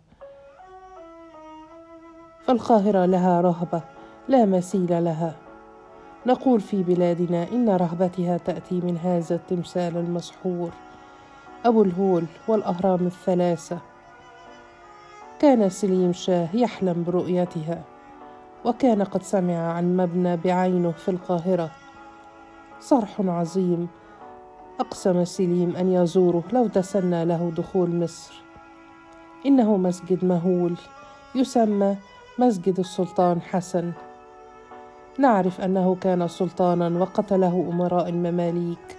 فالقاهرة 2.45 3.07
لها 3.07 3.41
رهبة 3.41 3.83
لا 4.29 4.45
مثيل 4.45 5.05
لها. 5.05 5.35
نقول 6.27 6.61
في 6.61 6.83
بلادنا 6.83 7.49
إن 7.53 7.69
رهبتها 7.69 8.37
تأتي 8.37 8.75
من 8.75 8.99
هذا 8.99 9.35
التمثال 9.35 9.97
المسحور 9.97 10.71
أبو 11.65 11.83
الهول 11.83 12.25
والأهرام 12.49 13.07
الثلاثة. 13.07 13.79
كان 15.41 15.69
سليم 15.69 16.13
شاه 16.13 16.49
يحلم 16.55 17.05
برؤيتها 17.05 17.83
وكان 18.65 19.03
قد 19.03 19.23
سمع 19.23 19.73
عن 19.73 19.97
مبنى 19.97 20.37
بعينه 20.37 20.91
في 20.91 21.11
القاهرة. 21.11 21.71
صرح 22.81 23.21
عظيم 23.21 23.89
أقسم 24.81 25.25
سليم 25.25 25.77
أن 25.77 25.93
يزوره 25.93 26.43
لو 26.53 26.69
تسنى 26.69 27.25
له 27.25 27.53
دخول 27.57 27.91
مصر. 27.91 28.43
إنه 29.47 29.77
مسجد 29.77 30.25
مهول 30.25 30.77
يسمى 31.35 31.97
مسجد 32.39 32.79
السلطان 32.79 33.41
حسن. 33.41 33.93
نعرف 35.19 35.61
أنه 35.61 35.97
كان 36.01 36.29
سلطانا 36.29 37.01
وقتله 37.01 37.69
أمراء 37.73 38.09
المماليك 38.09 38.97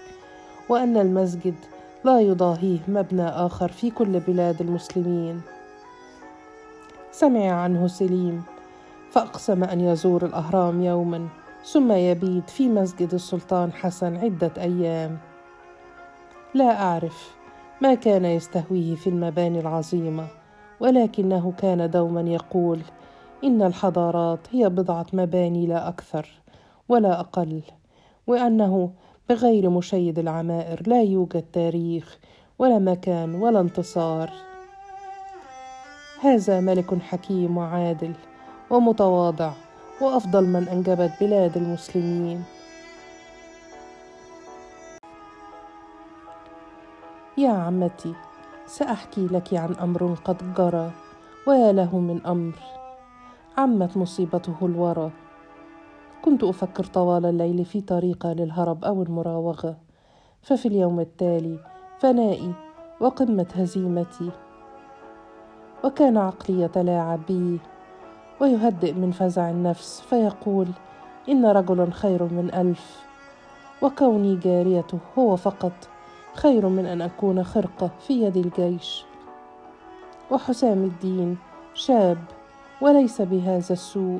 وأن 0.69 0.97
المسجد 0.97 1.55
لا 2.03 2.19
يضاهيه 2.19 2.79
مبنى 2.87 3.27
آخر 3.27 3.71
في 3.71 3.89
كل 3.89 4.19
بلاد 4.19 4.61
المسلمين. 4.61 5.41
سمع 7.11 7.51
عنه 7.51 7.87
سليم 7.87 8.43
فأقسم 9.11 9.63
أن 9.63 9.81
يزور 9.81 10.25
الأهرام 10.25 10.83
يوما 10.83 11.27
ثم 11.65 11.91
يبيت 11.91 12.49
في 12.49 12.69
مسجد 12.69 13.13
السلطان 13.13 13.73
حسن 13.73 14.17
عدة 14.17 14.51
أيام. 14.57 15.30
لا 16.53 16.81
أعرف 16.81 17.35
ما 17.81 17.93
كان 17.93 18.25
يستهويه 18.25 18.95
في 18.95 19.07
المباني 19.07 19.59
العظيمة 19.59 20.27
ولكنه 20.79 21.53
كان 21.57 21.89
دوما 21.89 22.21
يقول 22.21 22.79
إن 23.43 23.61
الحضارات 23.61 24.39
هي 24.51 24.69
بضعة 24.69 25.05
مباني 25.13 25.65
لا 25.65 25.87
أكثر 25.87 26.27
ولا 26.89 27.19
أقل 27.19 27.61
وأنه 28.27 28.91
بغير 29.29 29.69
مشيد 29.69 30.19
العمائر 30.19 30.83
لا 30.87 31.01
يوجد 31.01 31.43
تاريخ 31.53 32.19
ولا 32.59 32.79
مكان 32.79 33.35
ولا 33.35 33.59
انتصار. 33.59 34.31
هذا 36.21 36.59
ملك 36.59 37.01
حكيم 37.01 37.57
وعادل 37.57 38.13
ومتواضع 38.69 39.51
وأفضل 40.01 40.45
من 40.45 40.67
انجبت 40.67 41.11
بلاد 41.21 41.57
المسلمين. 41.57 42.43
يا 47.37 47.49
عمتي 47.49 48.13
سأحكي 48.65 49.27
لك 49.27 49.53
عن 49.53 49.73
أمر 49.81 50.15
قد 50.25 50.53
جرى 50.53 50.91
ويا 51.47 51.71
له 51.71 51.99
من 51.99 52.25
أمر 52.25 52.55
عمت 53.57 53.97
مصيبته 53.97 54.55
الورى. 54.61 55.11
كنت 56.21 56.43
أفكر 56.43 56.83
طوال 56.83 57.25
الليل 57.25 57.65
في 57.65 57.81
طريقة 57.81 58.33
للهرب 58.33 58.85
أو 58.85 59.03
المراوغة 59.03 59.77
ففي 60.41 60.67
اليوم 60.67 60.99
التالي 60.99 61.59
فنائي 61.99 62.53
وقمة 62.99 63.47
هزيمتي. 63.55 64.31
وكان 65.83 66.17
عقلي 66.17 66.61
يتلاعب 66.61 67.19
بي 67.27 67.59
ويهدئ 68.41 68.93
من 68.93 69.11
فزع 69.11 69.49
النفس 69.49 70.01
فيقول 70.01 70.67
إن 71.29 71.45
رجلا 71.45 71.91
خير 71.91 72.23
من 72.23 72.53
ألف 72.53 73.05
وكوني 73.81 74.35
جاريته 74.35 74.99
هو 75.17 75.35
فقط 75.35 75.90
خير 76.35 76.67
من 76.67 76.85
أن 76.85 77.01
أكون 77.01 77.43
خرقه 77.43 77.89
في 78.07 78.13
يد 78.13 78.37
الجيش. 78.37 79.05
وحسام 80.31 80.83
الدين 80.83 81.37
شاب 81.73 82.17
وليس 82.81 83.21
بهذا 83.21 83.73
السوء 83.73 84.19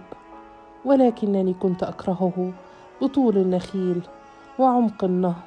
ولكنني 0.86 1.54
كنت 1.54 1.84
أكرهه 1.84 2.52
بطول 3.02 3.38
النخيل 3.38 4.02
وعمق 4.60 5.04
النهر. 5.04 5.44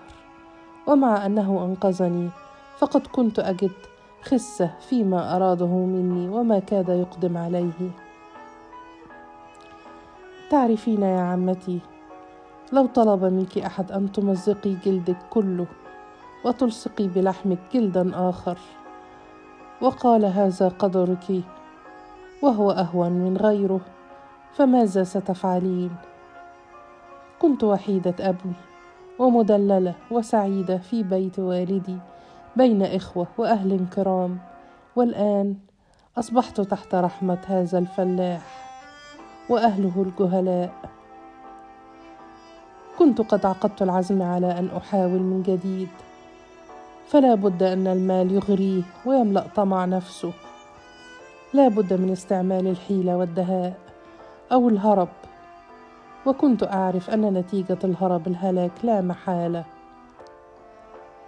ومع 0.87 1.27
أنه 1.27 1.64
أنقذني 1.64 2.29
فقد 2.79 3.07
كنت 3.07 3.38
أجد 3.38 3.72
خسة 4.22 4.70
فيما 4.81 5.37
أراده 5.37 5.66
مني 5.66 6.29
وما 6.29 6.59
كاد 6.59 6.88
يقدم 6.88 7.37
عليه. 7.37 7.90
تعرفين 10.50 11.03
يا 11.03 11.20
عمتي 11.20 11.81
لو 12.72 12.87
طلب 12.87 13.24
منك 13.24 13.59
أحد 13.59 13.92
أن 13.92 14.12
تمزقي 14.12 14.74
جلدك 14.85 15.16
كله 15.31 15.66
وتلصقي 16.44 17.09
بلحمك 17.09 17.59
جلدا 17.74 18.28
آخر. 18.28 18.59
وقال 19.80 20.24
هذا 20.24 20.68
قدرك 20.68 21.42
وهو 22.42 22.70
أهون 22.70 23.12
من 23.12 23.37
غيره 23.37 23.80
فماذا 24.52 25.04
ستفعلين؟ 25.04 25.90
كنت 27.38 27.64
وحيدة 27.64 28.14
ابي 28.20 28.52
ومدللة 29.18 29.94
وسعيدة 30.11 30.78
في 30.78 31.02
بيت 31.02 31.38
والدي 31.38 31.98
بين 32.57 32.83
إخوة 32.83 33.26
وأهل 33.38 33.87
كرام. 33.96 34.38
والآن 34.96 35.57
أصبحت 36.18 36.61
تحت 36.61 36.94
رحمة 36.94 37.38
هذا 37.46 37.78
الفلاح 37.78 38.42
وأهله 39.50 40.02
الجهلاء. 40.07 40.72
كنت 42.98 43.20
قد 43.20 43.46
عقدت 43.46 43.83
العزم 43.83 44.22
على 44.22 44.59
أن 44.59 44.68
أحاول 44.76 45.20
من 45.20 45.42
جديد. 45.42 45.88
فلا 47.06 47.34
بد 47.34 47.62
أن 47.62 47.86
المال 47.86 48.32
يغريه 48.32 48.82
ويملأ 49.06 49.46
طمع 49.56 49.84
نفسه. 49.84 50.32
لا 51.54 51.68
بد 51.68 51.92
من 51.92 52.10
استعمال 52.12 52.66
الحيلة 52.66 53.16
والدهاء 53.16 53.78
أو 54.52 54.68
الهرب. 54.68 55.08
وكنت 56.26 56.62
أعرف 56.62 57.10
أن 57.10 57.34
نتيجة 57.34 57.78
الهرب 57.84 58.26
الهلاك 58.26 58.72
لا 58.82 59.00
محالة. 59.00 59.64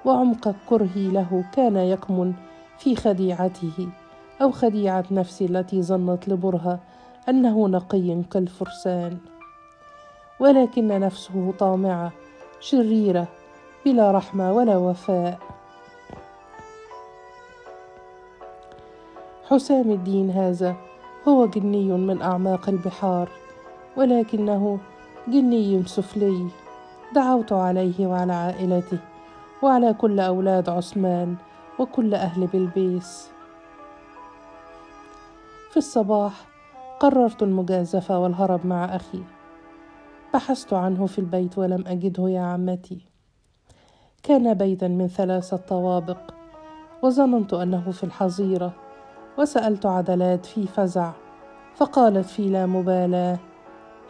وعمق 0.04 0.54
كرهي 0.68 1.08
له 1.08 1.44
كان 1.52 1.76
يكمن 1.76 2.32
في 2.78 2.96
خديعته 2.96 3.88
أو 4.42 4.50
خديعة 4.50 5.04
نفسي 5.10 5.44
التي 5.44 5.82
ظنت 5.82 6.28
لبرهة 6.28 6.80
أنه 7.28 7.68
نقي 7.68 8.22
كالفرسان. 8.30 9.18
ولكن 10.40 10.88
نفسه 10.88 11.54
طامعة 11.58 12.12
شريرة 12.60 13.28
بلا 13.84 14.10
رحمة 14.10 14.52
ولا 14.52 14.76
وفاء. 14.76 15.38
حسام 19.48 19.90
الدين 19.90 20.30
هذا 20.30 20.76
هو 21.28 21.46
جني 21.46 21.92
من 21.92 22.22
أعماق 22.22 22.68
البحار 22.68 23.28
ولكنه 23.96 24.78
جني 25.28 25.86
سفلي. 25.86 26.48
دعوت 27.14 27.52
عليه 27.52 28.06
وعلى 28.06 28.32
عائلته 28.32 28.98
وعلى 29.62 29.94
كل 29.94 30.20
أولاد 30.20 30.68
عثمان 30.68 31.36
وكل 31.78 32.14
أهل 32.14 32.46
بلبيس. 32.46 33.30
في 35.70 35.76
الصباح 35.76 36.32
قررت 37.00 37.42
المجازفة 37.42 38.18
والهرب 38.18 38.66
مع 38.66 38.96
أخي. 38.96 39.22
بحثت 40.34 40.72
عنه 40.72 41.06
في 41.06 41.18
البيت 41.18 41.58
ولم 41.58 41.84
أجده 41.86 42.28
يا 42.28 42.40
عمتي. 42.40 43.00
كان 44.22 44.54
بيتا 44.54 44.88
من 44.88 45.08
ثلاثة 45.08 45.56
طوابق 45.56 46.18
وظننت 47.02 47.54
أنه 47.54 47.90
في 47.90 48.04
الحظيرة. 48.04 48.85
وسألت 49.38 49.86
عدلات 49.86 50.46
في 50.46 50.66
فزع 50.66 51.10
فقالت 51.76 52.26
في 52.26 52.48
لا 52.48 52.66
مبالاة 52.66 53.38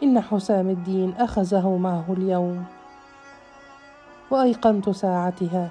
إن 0.03 0.21
حسام 0.21 0.69
الدين 0.69 1.13
أخذه 1.19 1.77
معه 1.77 2.05
اليوم. 2.09 2.65
وأيقنت 4.31 4.89
ساعتها 4.89 5.69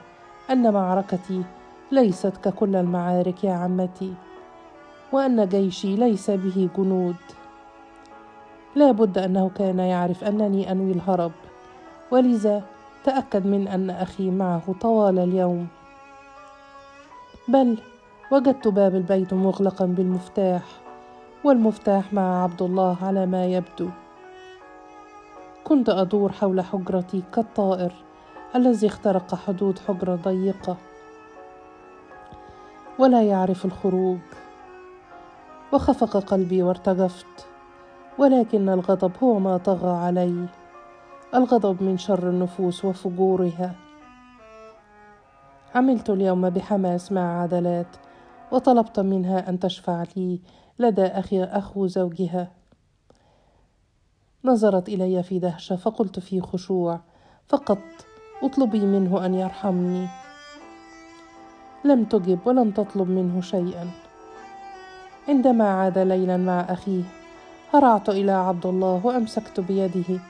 أن 0.51 0.73
معركتي 0.73 1.43
ليست 1.93 2.37
ككل 2.37 2.77
المعارك 2.77 3.45
يا 3.45 3.53
عمتي 3.53 4.15
وأن 5.13 5.49
جيشي 5.49 5.97
ليس 5.97 6.31
به 6.31 6.69
جنود. 6.79 7.17
لا 8.75 8.93
بد 8.93 9.19
أنه 9.19 9.51
كان 9.55 9.79
يعرف 9.79 10.25
أنني 10.25 10.73
أنوي 10.73 10.93
الهرب 10.93 11.33
ولذا 12.11 12.63
تأكد 13.05 13.47
من 13.47 13.69
أن 13.69 13.91
أخي 13.91 14.31
معه 14.31 14.75
طوال 14.81 15.19
اليوم. 15.19 15.67
بل 17.49 17.79
وجدت 18.31 18.69
باب 18.69 18.95
البيت 18.95 19.35
مغلقا 19.35 19.87
بالمفتاح 19.87 20.63
والمفتاح 21.45 22.13
مع 22.13 22.43
عبد 22.43 22.63
الله 22.63 22.97
على 23.03 23.27
ما 23.27 23.47
يبدو. 23.47 23.89
كنت 25.65 25.89
أدور 25.89 26.33
حول 26.33 26.61
حجرتي 26.61 27.23
كالطائر 27.33 27.93
الذي 28.55 28.87
اخترق 28.87 29.35
حدود 29.35 29.79
حجره 29.79 30.15
ضيقة. 30.15 30.77
ولا 32.99 33.23
يعرف 33.23 33.65
الخروج. 33.65 34.19
وخفق 35.73 36.17
قلبي 36.17 36.63
وارتجفت 36.63 37.47
ولكن 38.19 38.69
الغضب 38.69 39.13
هو 39.23 39.39
ما 39.39 39.57
طغى 39.57 39.97
علي. 39.97 40.47
الغضب 41.35 41.83
من 41.83 41.99
شر 41.99 42.29
النفوس 42.29 42.85
وفجورها. 42.85 43.75
عملت 45.75 46.11
اليوم 46.11 46.51
بحماس 46.51 47.13
مع 47.13 47.43
عدلات 47.43 47.97
وطلبت 48.53 49.01
منها 49.01 49.49
أن 49.49 49.59
تشفع 49.59 50.05
لي 50.17 50.41
لدى 50.79 51.07
أخي 51.07 51.45
أخو 51.45 51.87
زوجها. 51.87 52.51
نظرت 54.45 54.89
إلي 54.89 55.23
في 55.23 55.39
دهشة 55.39 55.77
فقلت 55.77 56.19
في 56.19 56.41
خشوع 56.41 57.01
فقط 57.49 57.79
اطلبي 58.43 58.81
منه 58.81 59.27
أن 59.27 59.35
يرحمني. 59.35 60.09
لم 61.85 62.05
تجب 62.05 62.39
ولم 62.47 62.71
تطلب 62.71 63.09
منه 63.11 63.41
شيئا. 63.41 63.91
عندما 65.29 65.69
عاد 65.69 65.99
ليلا 65.99 66.37
مع 66.37 66.61
أخيه 66.61 67.03
هرعت 67.75 68.09
إلى 68.09 68.33
عبد 68.33 68.67
الله 68.67 69.01
وأمسكت 69.07 69.61
بيده 69.61 70.21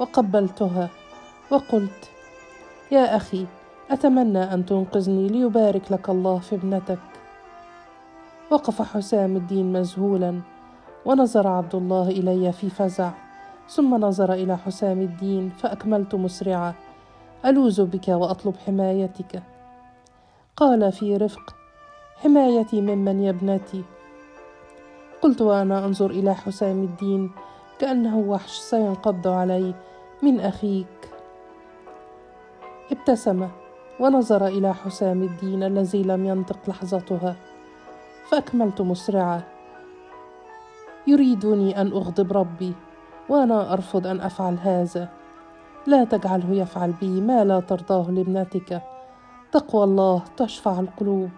وقبلتها 0.00 0.88
وقلت 1.50 2.10
يا 2.90 3.16
أخي 3.16 3.46
أتمنى 3.90 4.54
أن 4.54 4.66
تنقذني 4.66 5.28
ليبارك 5.28 5.92
لك 5.92 6.10
الله 6.10 6.38
في 6.38 6.54
ابنتك. 6.54 7.11
وقف 8.52 8.82
حسام 8.82 9.36
الدين 9.36 9.72
مذهولا 9.72 10.40
ونظر 11.04 11.46
عبد 11.46 11.74
الله 11.74 12.08
إلي 12.08 12.52
في 12.52 12.70
فزع 12.70 13.10
ثم 13.68 13.94
نظر 13.94 14.32
إلى 14.32 14.56
حسام 14.56 15.00
الدين 15.00 15.50
فأكملت 15.50 16.14
مسرعة. 16.14 16.74
ألوذ 17.46 17.84
بك 17.84 18.08
وأطلب 18.08 18.54
حمايتك. 18.66 19.42
قال 20.56 20.92
في 20.92 21.16
رفق 21.16 21.54
حمايتي 22.16 22.80
ممن 22.80 23.22
يا 23.22 23.30
ابنتي؟ 23.30 23.82
قلت 25.22 25.42
وأنا 25.42 25.84
أنظر 25.84 26.10
إلى 26.10 26.34
حسام 26.34 26.82
الدين 26.82 27.30
كأنه 27.78 28.18
وحش 28.18 28.58
سينقض 28.58 29.28
علي 29.28 29.74
من 30.22 30.40
أخيك. 30.40 31.10
ابتسم 32.92 33.48
ونظر 34.00 34.46
إلى 34.46 34.74
حسام 34.74 35.22
الدين 35.22 35.62
الذي 35.62 36.02
لم 36.02 36.26
ينطق 36.26 36.58
لحظتها. 36.68 37.36
فأكملت 38.32 38.80
مسرعة. 38.80 39.42
يريدني 41.06 41.80
أن 41.80 41.86
أغضب 41.86 42.32
ربي 42.32 42.72
وأنا 43.28 43.72
أرفض 43.72 44.06
أن 44.06 44.20
أفعل 44.20 44.58
هذا. 44.58 45.08
لا 45.86 46.04
تجعله 46.04 46.50
يفعل 46.50 46.92
بي 46.92 47.20
ما 47.20 47.44
لا 47.44 47.60
ترضاه 47.60 48.10
لابنتك. 48.10 48.82
تقوى 49.52 49.84
الله 49.84 50.22
تشفع 50.36 50.80
القلوب. 50.80 51.30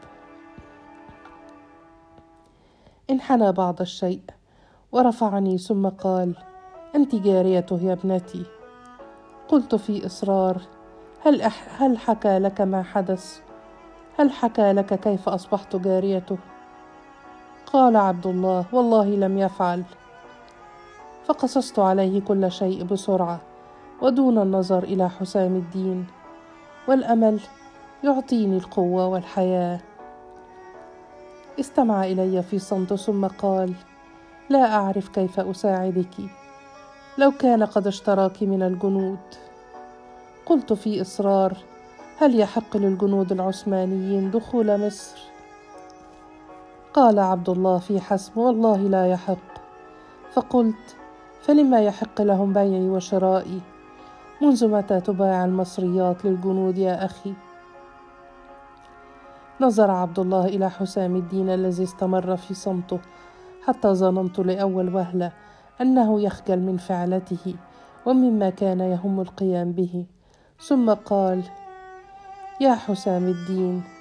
انحنى 3.11 3.53
بعض 3.53 3.81
الشيء 3.81 4.23
ورفعني 4.93 5.59
ثم 5.59 5.89
قال 5.89 6.37
أنت 6.95 7.15
جاريته 7.15 7.81
يا 7.83 7.93
ابنتي. 7.93 8.45
قلت 9.49 9.75
في 9.75 10.07
إصرار 10.07 10.61
هل, 11.27 11.43
أح 11.43 11.83
هل 11.83 11.99
حكى 11.99 12.39
لك 12.39 12.61
ما 12.61 12.83
حدث؟ 12.83 13.41
هل 14.19 14.31
حكى 14.31 14.73
لك 14.73 15.01
كيف 15.01 15.29
أصبحت 15.29 15.77
جاريته؟ 15.77 16.39
قال 17.73 17.97
عبد 17.97 18.27
الله 18.27 18.65
والله 18.73 19.05
لم 19.05 19.39
يفعل. 19.39 19.83
فقصصت 21.27 21.79
عليه 21.79 22.21
كل 22.21 22.53
شيء 22.53 22.85
بسرعة 22.85 23.41
ودون 24.03 24.39
النظر 24.39 24.83
إلى 24.83 25.11
حسام 25.11 25.57
الدين. 25.57 26.07
والأمل 26.89 27.41
يعطيني 28.05 28.57
القوة 28.57 29.07
والحياة. 29.07 29.81
استمع 31.61 32.05
إلي 32.05 32.43
في 32.43 32.59
صمت 32.59 32.95
ثم 32.95 33.27
قال 33.27 33.75
لا 34.49 34.75
أعرف 34.75 35.09
كيف 35.09 35.41
أساعدك. 35.41 36.15
لو 37.19 37.31
كان 37.31 37.65
قد 37.65 37.87
اشتراك 37.87 38.43
من 38.43 38.63
الجنود. 38.63 39.19
قلت 40.47 40.73
في 40.73 41.01
إصرار 41.01 41.57
هل 42.19 42.41
يحق 42.41 42.77
للجنود 42.77 43.33
العثمانيين 43.33 44.31
دخول 44.31 44.87
مصر؟ 44.87 45.34
قال 46.95 47.19
عبد 47.19 47.49
الله 47.49 47.79
في 47.79 48.01
حسم 48.01 48.41
والله 48.41 48.77
لا 48.77 49.07
يحق. 49.07 49.55
فقلت 50.33 50.97
فلما 51.43 51.81
يحق 51.81 52.21
لهم 52.21 52.53
بيعي 52.53 52.89
وشرائي؟ 52.89 53.61
منذ 54.43 54.69
متى 54.69 55.01
تبايع 55.01 55.45
المصريات 55.45 56.25
للجنود 56.25 56.79
يا 56.79 57.05
أخي؟ 57.05 57.35
نظر 59.61 59.91
عبد 59.91 60.19
الله 60.19 60.45
إلى 60.45 60.71
حسام 60.71 61.17
الدين 61.17 61.51
الذي 61.51 61.83
استمر 61.83 62.37
في 62.37 62.55
صمته 62.55 62.99
حتى 63.67 63.89
ظننت 63.89 64.39
لأول 64.39 64.95
وهلة 64.95 65.33
أنه 65.81 66.21
يخجل 66.21 66.59
من 66.59 66.77
فعلته 66.77 67.55
ومما 68.07 68.51
كان 68.51 68.81
يهم 68.81 69.21
القيام 69.21 69.73
به. 69.73 70.07
ثم 70.61 70.91
قال 70.91 71.43
يا 72.61 72.75
حسام 72.75 73.25
الدين 73.25 73.94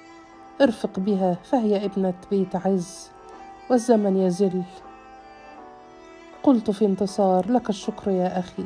ارفق 0.60 0.98
بها 0.98 1.34
فهي 1.34 1.84
ابنة 1.84 2.14
بيت 2.30 2.56
عز 2.56 3.10
والزمن 3.70 4.16
يزل. 4.16 4.62
قلت 6.42 6.70
في 6.70 6.84
انتصار 6.84 7.52
لك 7.52 7.68
الشكر 7.68 8.10
يا 8.10 8.38
أخي. 8.38 8.64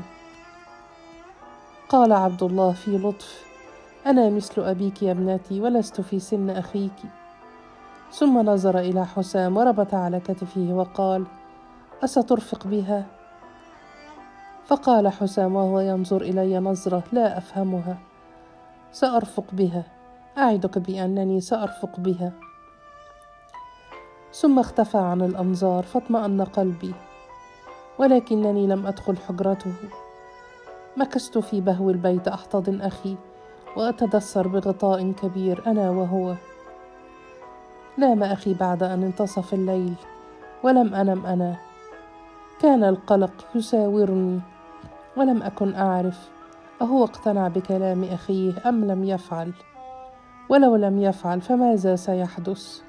قال 1.88 2.12
عبد 2.12 2.42
الله 2.42 2.72
في 2.72 2.98
لطف 2.98 3.44
أنا 4.06 4.30
مثل 4.30 4.62
أبيك 4.62 5.02
يا 5.02 5.12
ابنتي 5.12 5.60
ولست 5.60 6.00
في 6.00 6.18
سن 6.20 6.50
أخيك. 6.50 7.02
ثم 8.12 8.38
نظر 8.38 8.78
إلى 8.78 9.06
حسام 9.06 9.56
وربط 9.56 9.94
على 9.94 10.20
كتفه 10.20 10.68
وقال 10.72 11.26
أسترفق 12.04 12.66
بها؟ 12.66 13.06
فقال 14.66 15.08
حسام 15.08 15.56
وهو 15.56 15.80
ينظر 15.80 16.22
إلي 16.22 16.58
نظرة 16.58 17.02
لا 17.12 17.38
أفهمها 17.38 17.98
سأرفق 18.92 19.44
بها. 19.52 19.97
أعدك 20.38 20.78
بأنني 20.78 21.40
سأرفق 21.40 22.00
بها. 22.00 22.32
ثم 24.32 24.58
اختفى 24.58 24.98
عن 24.98 25.22
الأنظار 25.22 25.82
فاطمأن 25.82 26.42
قلبي 26.42 26.94
ولكنني 27.98 28.66
لم 28.66 28.86
أدخل 28.86 29.16
حجرته. 29.16 29.72
مكثت 30.96 31.38
في 31.38 31.60
بهو 31.60 31.90
البيت 31.90 32.28
أحتضن 32.28 32.80
أخي 32.80 33.16
وأتدثر 33.76 34.48
بغطاء 34.48 35.12
كبير 35.12 35.62
أنا 35.66 35.90
وهو. 35.90 36.34
نام 37.98 38.22
أخي 38.22 38.54
بعد 38.54 38.82
أن 38.82 39.02
انتصف 39.02 39.54
الليل 39.54 39.94
ولم 40.62 40.94
أنم 40.94 41.26
أنا. 41.26 41.56
كان 42.60 42.84
القلق 42.84 43.32
يساورني 43.54 44.40
ولم 45.16 45.42
أكن 45.42 45.74
أعرف 45.74 46.28
أهو 46.82 47.04
اقتنع 47.04 47.48
بكلام 47.48 48.04
أخيه 48.04 48.68
أم 48.68 48.84
لم 48.84 49.04
يفعل. 49.04 49.52
ولو 50.48 50.76
لم 50.76 50.98
يفعل 50.98 51.40
فماذا 51.40 51.96
سيحدث؟ 51.96 52.80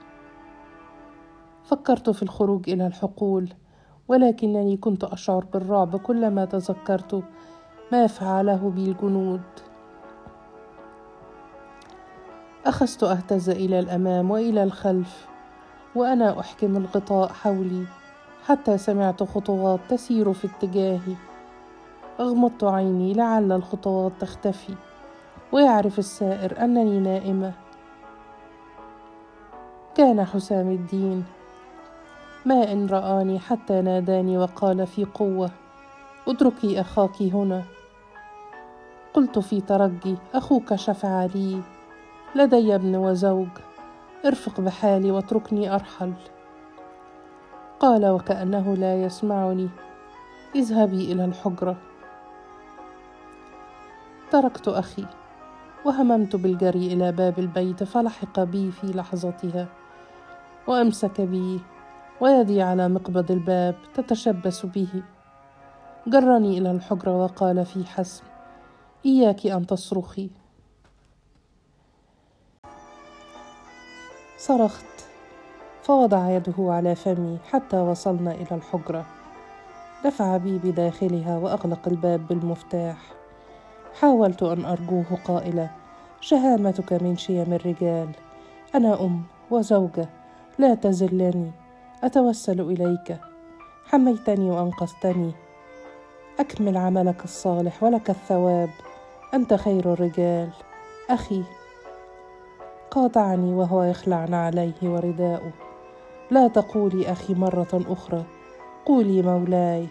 فكرت 1.63 2.09
في 2.09 2.23
الخروج 2.23 2.69
إلى 2.69 2.87
الحقول 2.87 3.49
ولكنني 4.07 4.77
كنت 4.77 5.03
أشعر 5.03 5.45
بالرعب 5.53 5.95
كلما 5.95 6.45
تذكرت 6.45 7.23
ما 7.91 8.07
فعله 8.07 8.69
بي 8.75 8.85
الجنود 8.85 9.41
أخذت 12.65 13.03
أهتز 13.03 13.49
إلى 13.49 13.79
الأمام 13.79 14.31
وإلى 14.31 14.63
الخلف 14.63 15.27
وأنا 15.95 16.39
أحكم 16.39 16.77
الغطاء 16.77 17.27
حولي 17.27 17.85
حتى 18.45 18.77
سمعت 18.77 19.23
خطوات 19.23 19.79
تسير 19.89 20.33
في 20.33 20.47
اتجاهي. 20.47 21.15
أغمضت 22.19 22.63
عيني 22.63 23.13
لعل 23.13 23.51
الخطوات 23.51 24.11
تختفي. 24.19 24.73
ويعرف 25.51 25.99
السائر 25.99 26.63
أنني 26.63 26.99
نائمة. 26.99 27.53
كان 29.95 30.25
حسام 30.25 30.69
الدين. 30.69 31.25
ما 32.45 32.71
إن 32.71 32.87
رآني 32.87 33.39
حتى 33.39 33.81
ناداني 33.81 34.37
وقال 34.37 34.87
في 34.87 35.05
قوة 35.05 35.51
اتركي 36.27 36.81
أخاك 36.81 37.21
هنا. 37.21 37.63
قلت 39.13 39.39
في 39.39 39.61
ترجي 39.61 40.17
أخوك 40.33 40.75
شفع 40.75 41.25
لي. 41.25 41.61
لدي 42.35 42.75
ابن 42.75 42.95
وزوج. 42.95 43.47
ارفق 44.25 44.61
بحالي 44.61 45.11
واتركني 45.11 45.75
أرحل. 45.75 46.13
قال 47.79 48.05
وكأنه 48.05 48.73
لا 48.73 49.03
يسمعني 49.03 49.69
اذهبي 50.55 51.11
إلى 51.11 51.25
الحجرة. 51.25 51.75
تركت 54.31 54.67
أخي. 54.67 55.05
وهممت 55.85 56.35
بالجري 56.35 56.93
إلى 56.93 57.11
باب 57.11 57.39
البيت 57.39 57.83
فلحق 57.83 58.39
بي 58.39 58.71
في 58.71 58.87
لحظتها. 58.87 59.67
وأمسك 60.67 61.21
بي 61.21 61.59
ويدي 62.21 62.61
على 62.61 62.87
مقبض 62.87 63.31
الباب 63.31 63.75
تتشبث 63.93 64.65
به. 64.65 65.03
جرني 66.07 66.57
إلى 66.57 66.71
الحجره 66.71 67.23
وقال 67.23 67.65
في 67.65 67.85
حسم 67.85 68.23
إياك 69.05 69.47
أن 69.47 69.67
تصرخي. 69.67 70.29
صرخت 74.37 74.85
فوضع 75.81 76.29
يده 76.29 76.53
على 76.59 76.95
فمي 76.95 77.37
حتى 77.49 77.77
وصلنا 77.77 78.31
إلى 78.31 78.51
الحجرة. 78.51 79.05
دفع 80.05 80.37
بي 80.37 80.57
بداخلها 80.57 81.37
وأغلق 81.37 81.87
الباب 81.87 82.27
بالمفتاح. 82.27 83.18
حاولت 83.93 84.43
أن 84.43 84.65
أرجوه 84.65 85.17
قائله 85.25 85.69
شهامتك 86.21 86.93
من 86.93 87.17
شيم 87.17 87.53
الرجال. 87.53 88.09
أنا 88.75 89.01
أم 89.01 89.23
وزوجة. 89.51 90.09
لا 90.59 90.75
تزلني. 90.75 91.51
أتوسل 92.03 92.61
إليك. 92.61 93.17
حميتني 93.85 94.51
وأنقذتني. 94.51 95.31
أكمل 96.39 96.77
عملك 96.77 97.23
الصالح 97.23 97.83
ولك 97.83 98.09
الثواب. 98.09 98.69
أنت 99.33 99.53
خير 99.53 99.93
الرجال. 99.93 100.49
أخي. 101.09 101.43
قاطعني 102.91 103.53
وهو 103.53 103.83
يخلعن 103.83 104.33
عليه 104.33 104.73
ورداؤه. 104.83 105.51
لا 106.31 106.47
تقولي 106.47 107.11
أخي 107.11 107.33
مرة 107.33 107.83
أخرى. 107.89 108.23
قولي 108.85 109.21
مولاي. 109.21 109.87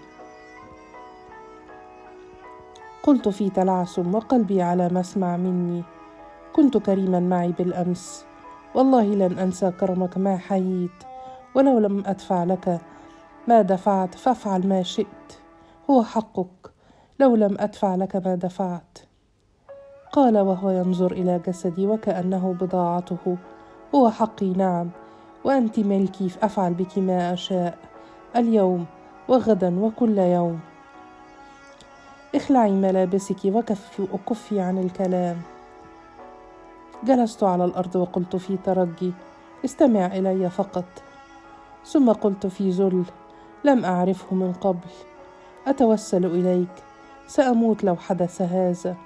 قلت 3.08 3.28
في 3.28 3.50
تلعثم 3.50 4.14
وقلبي 4.14 4.62
على 4.62 4.88
مسمع 4.88 5.36
مني. 5.36 5.82
كنت 6.52 6.76
كريما 6.76 7.20
معي 7.20 7.52
بالأمس. 7.52 8.24
والله 8.74 9.04
لن 9.04 9.38
أنسى 9.38 9.70
كرمك 9.70 10.18
ما 10.18 10.36
حييت. 10.36 10.90
ولو 11.54 11.78
لم 11.78 12.02
أدفع 12.06 12.44
لك 12.44 12.80
ما 13.48 13.62
دفعت 13.62 14.14
فافعل 14.14 14.66
ما 14.66 14.82
شئت. 14.82 15.32
هو 15.90 16.02
حقك. 16.02 16.70
لو 17.20 17.36
لم 17.36 17.56
أدفع 17.60 17.94
لك 17.94 18.16
ما 18.16 18.34
دفعت. 18.34 18.98
قال 20.12 20.38
وهو 20.38 20.70
ينظر 20.70 21.12
إلى 21.12 21.40
جسدي 21.46 21.86
وكأنه 21.86 22.56
بضاعته. 22.60 23.36
هو 23.94 24.10
حقي 24.10 24.52
نعم. 24.52 24.90
وأنت 25.44 25.80
ملكي 25.80 26.30
افعل 26.42 26.74
بك 26.74 26.98
ما 26.98 27.32
أشاء. 27.32 27.78
اليوم 28.36 28.86
وغدا 29.28 29.80
وكل 29.80 30.18
يوم. 30.18 30.60
اخلعي 32.34 32.70
ملابسك 32.70 33.44
وكفي 33.44 34.02
وكفي 34.12 34.60
عن 34.60 34.78
الكلام. 34.78 35.36
جلست 37.04 37.42
على 37.42 37.64
الأرض 37.64 37.96
وقلت 37.96 38.36
في 38.36 38.56
ترجي 38.56 39.12
استمع 39.64 40.06
إلي 40.06 40.50
فقط. 40.50 40.84
ثم 41.84 42.12
قلت 42.12 42.46
في 42.46 42.70
ذل 42.70 43.04
لم 43.64 43.84
أعرفه 43.84 44.36
من 44.36 44.52
قبل. 44.52 44.88
أتوسل 45.66 46.26
إليك 46.26 46.68
سأموت 47.26 47.84
لو 47.84 47.96
حدث 47.96 48.42
هذا. 48.42 48.96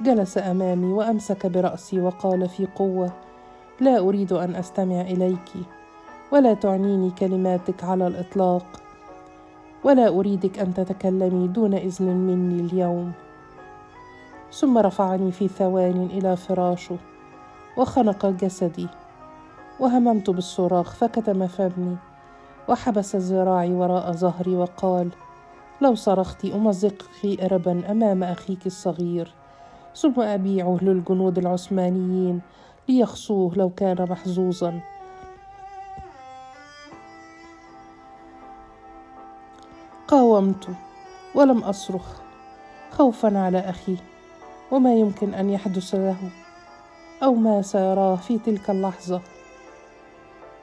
جلس 0.00 0.38
أمامي 0.38 0.92
وأمسك 0.92 1.46
برأسي 1.46 2.00
وقال 2.00 2.48
في 2.48 2.66
قوة 2.66 3.12
لا 3.80 3.98
أريد 3.98 4.32
أن 4.32 4.54
أستمع 4.54 5.00
إليك 5.00 5.50
ولا 6.32 6.54
تعنيني 6.54 7.10
كلماتك 7.10 7.84
على 7.84 8.06
الإطلاق. 8.06 8.66
ولا 9.84 10.08
أريدك 10.08 10.58
أن 10.58 10.74
تتكلمي 10.74 11.48
دون 11.48 11.74
إذن 11.74 12.06
مني 12.06 12.60
اليوم. 12.60 13.12
ثم 14.52 14.78
رفعني 14.78 15.32
في 15.32 15.48
ثوان 15.48 16.08
إلى 16.12 16.36
فراشه 16.36 16.96
وخنق 17.76 18.26
جسدي. 18.26 18.88
وهممت 19.80 20.30
بالصراخ 20.30 20.94
فكتم 20.94 21.46
فمي. 21.46 21.96
وحبس 22.68 23.16
ذراعي 23.16 23.72
وراء 23.72 24.12
ظهري 24.12 24.56
وقال 24.56 25.08
لو 25.80 25.94
صرخت 25.94 26.44
أمزقك 26.44 27.40
اربا 27.42 27.90
أمام 27.90 28.22
أخيك 28.22 28.66
الصغير. 28.66 29.34
ثم 29.96 30.20
أبيعه 30.20 30.78
للجنود 30.82 31.38
العثمانيين 31.38 32.40
ليخصوه 32.88 33.54
لو 33.56 33.70
كان 33.70 34.06
محظوظا. 34.10 34.80
قاومت 40.32 40.68
ولم 41.34 41.58
أصرخ 41.58 42.20
خوفا 42.90 43.38
على 43.38 43.58
أخي 43.58 43.96
وما 44.70 44.94
يمكن 44.94 45.34
أن 45.34 45.50
يحدث 45.50 45.94
له 45.94 46.30
أو 47.22 47.34
ما 47.34 47.62
سيراه 47.62 48.16
في 48.16 48.38
تلك 48.38 48.70
اللحظة. 48.70 49.20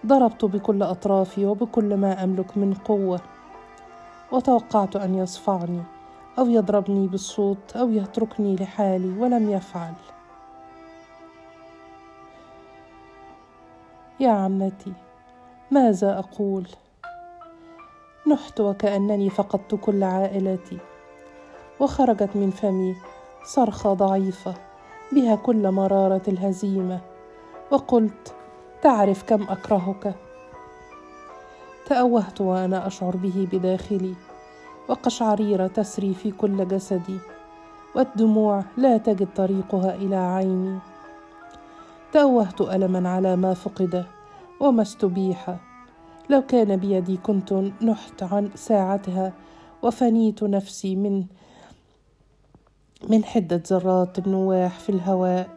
ضربت 0.05 0.45
بكل 0.45 0.84
أطرافي 0.84 1.45
وبكل 1.45 1.97
ما 1.97 2.23
أملك 2.23 2.58
من 2.58 2.73
قوة 2.73 3.19
وتوقعت 4.32 4.95
أن 4.95 5.15
يصفعني 5.15 5.82
أو 6.39 6.49
يضربني 6.49 7.08
بالصوت 7.08 7.75
أو 7.75 7.89
يتركني 7.89 8.55
لحالي 8.55 9.19
ولم 9.19 9.49
يفعل. 9.49 9.93
يا 14.19 14.32
عمتي 14.32 14.93
ماذا 15.71 16.19
أقول؟ 16.19 16.67
نحت 18.30 18.60
وكأنني 18.60 19.30
فقدت 19.30 19.76
كل 19.76 20.04
عائلتي 20.04 20.78
وخرجت 21.80 22.30
من 22.36 22.50
فمي 22.50 22.96
صرخة 23.46 23.94
ضعيفة 23.94 24.54
بها 25.12 25.36
كل 25.36 25.72
مرارة 25.72 26.22
الهزيمة 26.28 27.00
وقلت 27.72 28.36
تعرف 28.82 29.24
كم 29.24 29.44
أكرهك. 29.44 30.15
تأوهت 31.86 32.42
وأنا 32.42 32.88
أشعر 32.88 33.15
به 33.15 33.48
بداخلي 33.52 34.13
وقشعريره 34.89 35.68
تسري 35.68 36.13
في 36.13 36.32
كل 36.32 36.68
جسدي 36.68 37.20
والدموع 37.96 38.63
لا 38.78 38.98
تجد 38.98 39.28
طريقها 39.36 39.96
إلى 39.96 40.15
عيني. 40.15 40.80
تأوهت 42.12 42.62
ألما 42.62 43.10
على 43.10 43.36
ما 43.36 43.54
فقد 43.54 44.06
وما 44.60 44.82
استبيح 44.82 45.68
لو 46.30 46.42
كان 46.42 46.76
بيدي 46.78 47.18
كنت 47.18 47.54
نحت 47.82 48.24
عن 48.24 48.50
ساعتها 48.56 49.34
وفنيت 49.84 50.44
نفسي 50.44 50.96
من 50.96 51.26
من 53.10 53.24
حدة 53.24 53.63
ذرات 53.68 54.20
النواح 54.20 54.80
في 54.80 54.89
الهواء. 54.89 55.50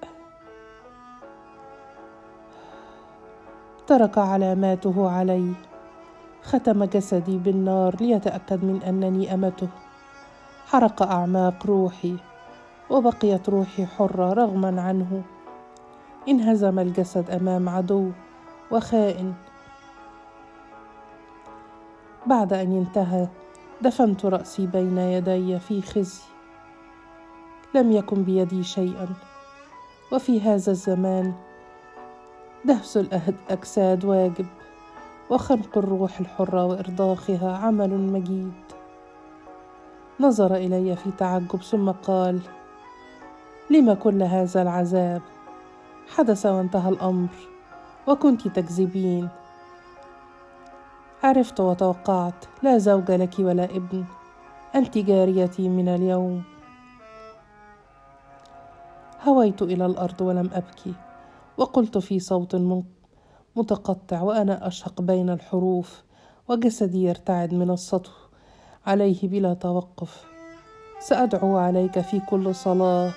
ترك 3.87 4.19
علاماته 4.19 5.11
علي. 5.11 5.53
ختم 6.43 6.85
جسدي 6.85 7.39
بالنار 7.39 7.97
ليتأكد 8.01 8.65
من 8.65 8.83
أنني 8.83 9.35
أمته. 9.35 9.69
حرق 10.67 11.03
أعماق 11.03 11.67
روحي 11.67 12.17
وبقيت 12.91 13.49
روحي 13.49 13.87
حرة 13.87 14.33
رغما 14.33 14.81
عنه. 14.83 15.23
انهزم 16.29 16.79
الجسد 16.79 17.31
أمام 17.31 17.69
عدو 17.69 18.11
وخائن 18.71 19.35
بعد 22.27 22.53
أن 22.53 22.77
انتهى 22.77 23.29
دفنت 23.81 24.25
رأسي 24.27 24.67
بين 24.67 24.99
يدي 24.99 25.59
في 25.59 25.83
خزي. 25.83 26.23
لم 27.75 27.93
يكن 27.93 28.23
بيدي 28.23 28.63
شيئا. 28.63 29.09
وفي 30.13 30.41
هذا 30.41 30.73
الزمان 30.73 31.35
دهس 32.65 32.97
الاجساد 32.97 34.05
واجب 34.05 34.47
وخنق 35.31 35.79
الروح 35.79 36.21
الحرة 36.21 36.65
وإرضاخها 36.65 37.57
عمل 37.57 37.91
مجيد. 37.91 38.53
نظر 40.21 40.55
إلي 40.55 40.97
في 40.97 41.11
تعجب 41.19 41.63
ثم 41.63 41.91
قال 41.91 42.41
لم 43.71 43.95
كل 43.95 44.23
هذا 44.23 44.63
العذاب؟ 44.63 45.23
حدث 46.17 46.47
وانتهى 46.47 46.89
الأمر 46.89 47.29
وكنت 48.07 48.49
تكذبين. 48.49 49.29
عرفت 51.23 51.61
وتوقعت 51.61 52.45
لا 52.63 52.79
زوج 52.79 53.11
لك 53.11 53.35
ولا 53.39 53.65
ابن. 53.65 54.05
أنت 54.75 54.99
جاريتي 54.99 55.69
من 55.69 55.89
اليوم. 55.89 56.43
هويت 59.29 59.63
إلى 59.63 59.87
الأرض 59.87 60.21
ولم 60.21 60.51
ابكي 60.53 60.95
وقلت 61.57 61.99
في 61.99 62.21
صوت 62.21 62.83
متقطع 63.57 64.23
وأنا 64.23 64.67
أشهق 64.67 65.03
بين 65.03 65.31
الحروف 65.31 66.03
وجسدي 66.49 67.05
يرتعد 67.05 67.55
من 67.55 67.71
السطو 67.71 68.11
عليه 68.87 69.29
بلا 69.29 69.55
توقف. 69.55 70.25
سأدعو 71.01 71.59
عليك 71.59 72.01
في 72.01 72.21
كل 72.21 72.55
صلاة. 72.55 73.13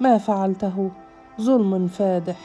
ما 0.00 0.18
فعلته؟ 0.18 0.90
ظلم 1.40 1.88
فادح. 1.88 2.40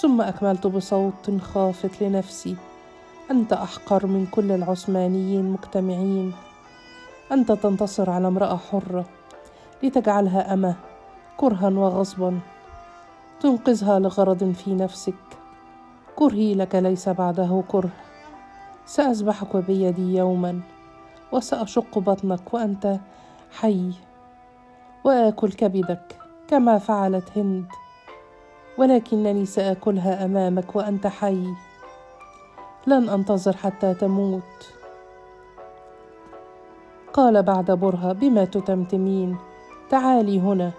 ثم 0.00 0.20
أكملت 0.20 0.66
بصوت 0.66 1.40
خافت 1.40 2.02
لنفسي. 2.02 2.56
أنت 3.30 3.52
أحقر 3.52 4.06
من 4.06 4.26
كل 4.26 4.52
العثمانيين 4.52 5.44
مجتمعين. 5.44 6.32
أنت 7.32 7.52
تنتصر 7.52 8.10
على 8.10 8.28
امرأة 8.28 8.56
حرة 8.56 9.04
لتجعلها 9.82 10.54
أمة 10.54 10.74
كرها 11.36 11.68
وغصبا. 11.68 12.40
تنقذها 13.40 13.98
لغرض 13.98 14.52
في 14.52 14.74
نفسك. 14.74 15.14
كرهي 16.16 16.54
لك 16.54 16.74
ليس 16.74 17.08
بعده 17.08 17.62
كره. 17.68 17.90
ساذبحك 18.86 19.56
بيدي 19.56 20.16
يوما 20.16 20.60
وسأشق 21.32 21.98
بطنك 21.98 22.54
وأنت 22.54 22.98
حي. 23.52 23.92
وآكل 25.04 25.52
كبدك 25.52 26.16
كما 26.48 26.78
فعلت 26.78 27.38
هند 27.38 27.66
ولكنني 28.78 29.46
سأكلها 29.46 30.24
أمامك 30.24 30.76
وأنت 30.76 31.06
حي. 31.06 31.67
لن 32.86 33.08
أنتظر 33.08 33.56
حتى 33.56 33.94
تموت. 33.94 34.74
قال 37.12 37.42
بعد 37.42 37.70
برهة 37.70 38.12
بما 38.12 38.44
تتمتمين؟ 38.44 39.36
تعالي 39.90 40.40
هنا 40.40 40.72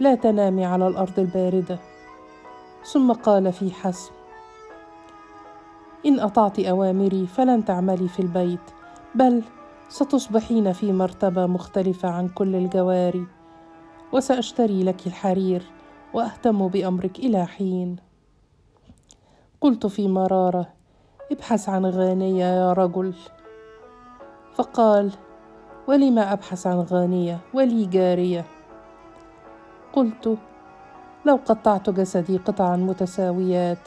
لا 0.00 0.14
تنامي 0.14 0.64
على 0.64 0.88
الأرض 0.88 1.18
الباردة. 1.18 1.78
ثم 2.84 3.12
قال 3.12 3.52
في 3.52 3.70
حسم 3.70 4.12
إن 6.06 6.20
أطعت 6.20 6.58
أوامري 6.58 7.26
فلن 7.26 7.64
تعملي 7.64 8.08
في 8.08 8.20
البيت 8.20 8.60
بل 9.14 9.42
ستصبحين 9.88 10.72
في 10.72 10.92
مرتبة 10.92 11.46
مختلفة 11.46 12.08
عن 12.08 12.28
كل 12.28 12.56
الجواري 12.56 13.26
وسأشتري 14.12 14.84
لك 14.84 15.06
الحرير 15.06 15.62
وأهتم 16.14 16.68
بأمرك 16.68 17.18
إلى 17.18 17.46
حين. 17.46 17.96
قلت 19.60 19.86
في 19.86 20.08
مرارة 20.08 20.79
ابحث 21.30 21.68
عن 21.68 21.86
غانية 21.86 22.44
يا 22.44 22.72
رجل. 22.72 23.14
فقال 24.54 25.12
ولما 25.88 26.32
أبحث 26.32 26.66
عن 26.66 26.80
غانية 26.80 27.38
ولي 27.54 27.84
جارية؟ 27.84 28.44
قلت 29.92 30.36
لو 31.26 31.38
قطعت 31.46 31.90
جسدي 31.90 32.36
قطعا 32.36 32.76
متساويات 32.76 33.78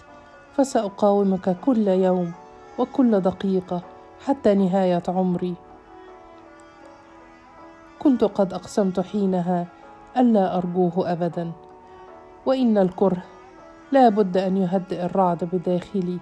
فسأقاومك 0.57 1.57
كل 1.65 1.87
يوم 1.87 2.31
وكل 2.77 3.19
دقيقة 3.19 3.81
حتى 4.25 4.53
نهاية 4.53 5.03
عمري. 5.07 5.55
كنت 7.99 8.23
قد 8.23 8.53
أقسمت 8.53 8.99
حينها 8.99 9.67
ألا 10.17 10.57
أرجوه 10.57 11.11
ابدا 11.11 11.51
وإن 12.45 12.77
الكره 12.77 13.23
لا 13.91 14.09
بد 14.09 14.37
أن 14.37 14.57
يهدئ 14.57 15.05
الرعد 15.05 15.49
بداخلي. 15.53 16.19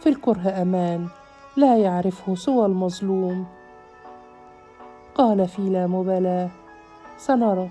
في 0.00 0.08
الكره 0.08 0.62
أمان 0.62 1.08
لا 1.56 1.76
يعرفه 1.76 2.34
سوى 2.34 2.66
المظلوم. 2.66 3.46
قال 5.14 5.48
في 5.48 5.62
لا 5.62 5.86
مبالاة 5.86 6.50
سنرى. 7.18 7.68